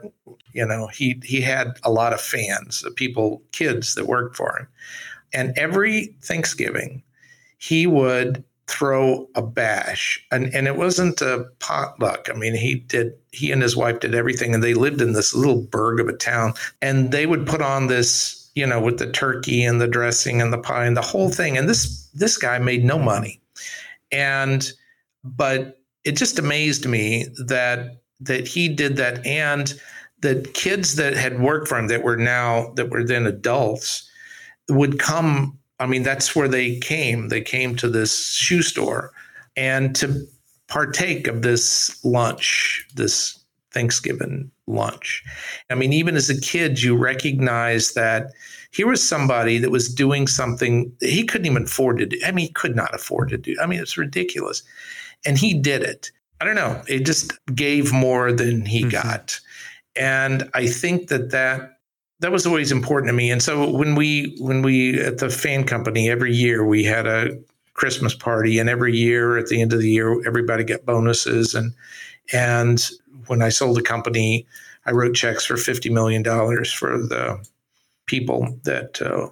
[0.56, 4.68] you know, he he had a lot of fans, people, kids that worked for him.
[5.34, 7.04] And every Thanksgiving,
[7.58, 10.26] he would throw a bash.
[10.32, 12.30] And and it wasn't a potluck.
[12.34, 15.36] I mean, he did he and his wife did everything and they lived in this
[15.36, 19.12] little burg of a town and they would put on this, you know, with the
[19.12, 21.58] turkey and the dressing and the pie and the whole thing.
[21.58, 23.42] And this this guy made no money.
[24.10, 24.72] And
[25.22, 29.74] but it just amazed me that that he did that and
[30.20, 34.10] the kids that had worked for him that were now that were then adults
[34.70, 37.30] would come i mean that's where they came.
[37.30, 39.12] They came to this shoe store
[39.56, 40.26] and to
[40.68, 43.40] partake of this lunch this
[43.72, 45.24] thanksgiving lunch.
[45.70, 48.32] I mean even as a kid you recognize that
[48.72, 52.20] here was somebody that was doing something he couldn't even afford to do.
[52.26, 54.64] I mean he could not afford to do i mean it's ridiculous.
[55.28, 56.12] And he did it.
[56.40, 56.82] I don't know.
[56.88, 58.90] It just gave more than he mm-hmm.
[58.90, 59.40] got
[59.96, 61.72] and I think that that
[62.20, 63.30] that was always important to me.
[63.30, 67.38] And so when we when we at the fan company every year we had a
[67.76, 71.54] Christmas party, and every year at the end of the year everybody got bonuses.
[71.54, 71.74] And
[72.34, 72.84] and
[73.28, 74.48] when I sold the company,
[74.86, 77.46] I wrote checks for fifty million dollars for the
[78.08, 79.30] people that uh,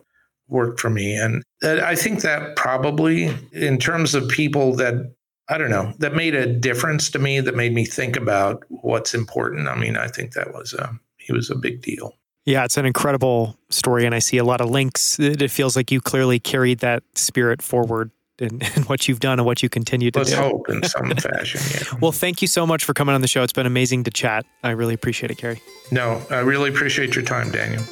[0.50, 1.16] worked for me.
[1.16, 5.14] And I think that probably in terms of people that
[5.50, 9.14] I don't know, that made a difference to me, that made me think about what's
[9.14, 9.68] important.
[9.68, 12.14] I mean, I think that was a, he was a big deal.
[12.46, 15.18] Yeah, it's an incredible story, and I see a lot of links.
[15.20, 19.46] It feels like you clearly carried that spirit forward in, in what you've done and
[19.46, 20.38] what you continue to Let's do.
[20.38, 21.62] hope in some fashion.
[21.74, 22.00] Yeah.
[22.02, 23.44] Well, thank you so much for coming on the show.
[23.44, 24.46] It's been amazing to chat.
[24.64, 25.62] I really appreciate it, Carey.
[25.92, 27.84] No, I really appreciate your time, Daniel.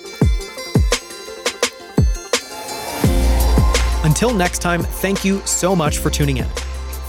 [4.03, 6.47] Until next time, thank you so much for tuning in.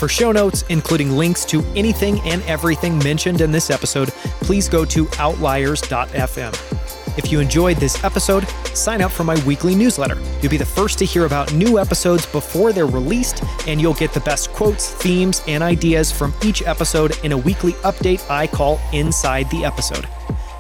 [0.03, 4.09] For show notes, including links to anything and everything mentioned in this episode,
[4.40, 7.16] please go to outliers.fm.
[7.16, 8.44] If you enjoyed this episode,
[8.74, 10.20] sign up for my weekly newsletter.
[10.40, 14.12] You'll be the first to hear about new episodes before they're released, and you'll get
[14.12, 18.80] the best quotes, themes, and ideas from each episode in a weekly update I call
[18.92, 20.09] Inside the Episode.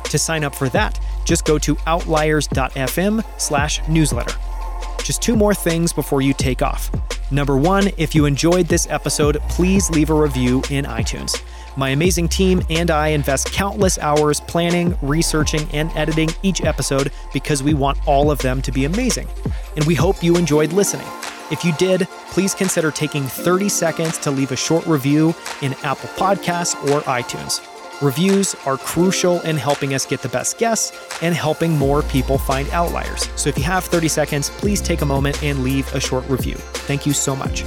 [0.04, 4.38] To sign up for that, just go to outliers.fm slash newsletter.
[5.02, 6.92] Just two more things before you take off.
[7.32, 11.42] Number one, if you enjoyed this episode, please leave a review in iTunes.
[11.78, 17.62] My amazing team and I invest countless hours planning, researching, and editing each episode because
[17.62, 19.26] we want all of them to be amazing.
[19.76, 21.06] And we hope you enjoyed listening.
[21.50, 26.10] If you did, please consider taking 30 seconds to leave a short review in Apple
[26.10, 27.66] Podcasts or iTunes.
[28.02, 30.90] Reviews are crucial in helping us get the best guests
[31.22, 33.28] and helping more people find outliers.
[33.36, 36.56] So if you have 30 seconds, please take a moment and leave a short review.
[36.56, 37.64] Thank you so much.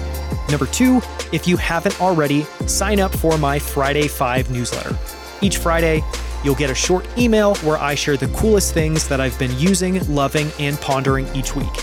[0.50, 1.00] Number two,
[1.32, 4.98] if you haven't already, sign up for my Friday 5 newsletter.
[5.42, 6.04] Each Friday,
[6.44, 10.06] you'll get a short email where I share the coolest things that I've been using,
[10.14, 11.74] loving, and pondering each week.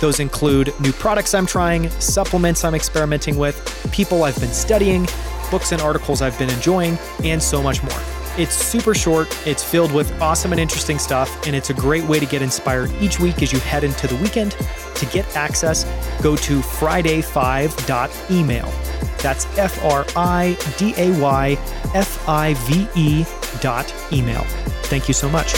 [0.00, 5.06] Those include new products I'm trying, supplements I'm experimenting with, people I've been studying,
[5.50, 7.98] books and articles I've been enjoying, and so much more.
[8.38, 12.20] It's super short, it's filled with awesome and interesting stuff, and it's a great way
[12.20, 14.52] to get inspired each week as you head into the weekend.
[14.94, 15.84] To get access,
[16.22, 18.70] go to friday5.email.
[19.18, 21.58] That's F R I D A Y
[21.94, 23.24] F I V E
[23.60, 24.44] dot email.
[24.84, 25.54] Thank you so much.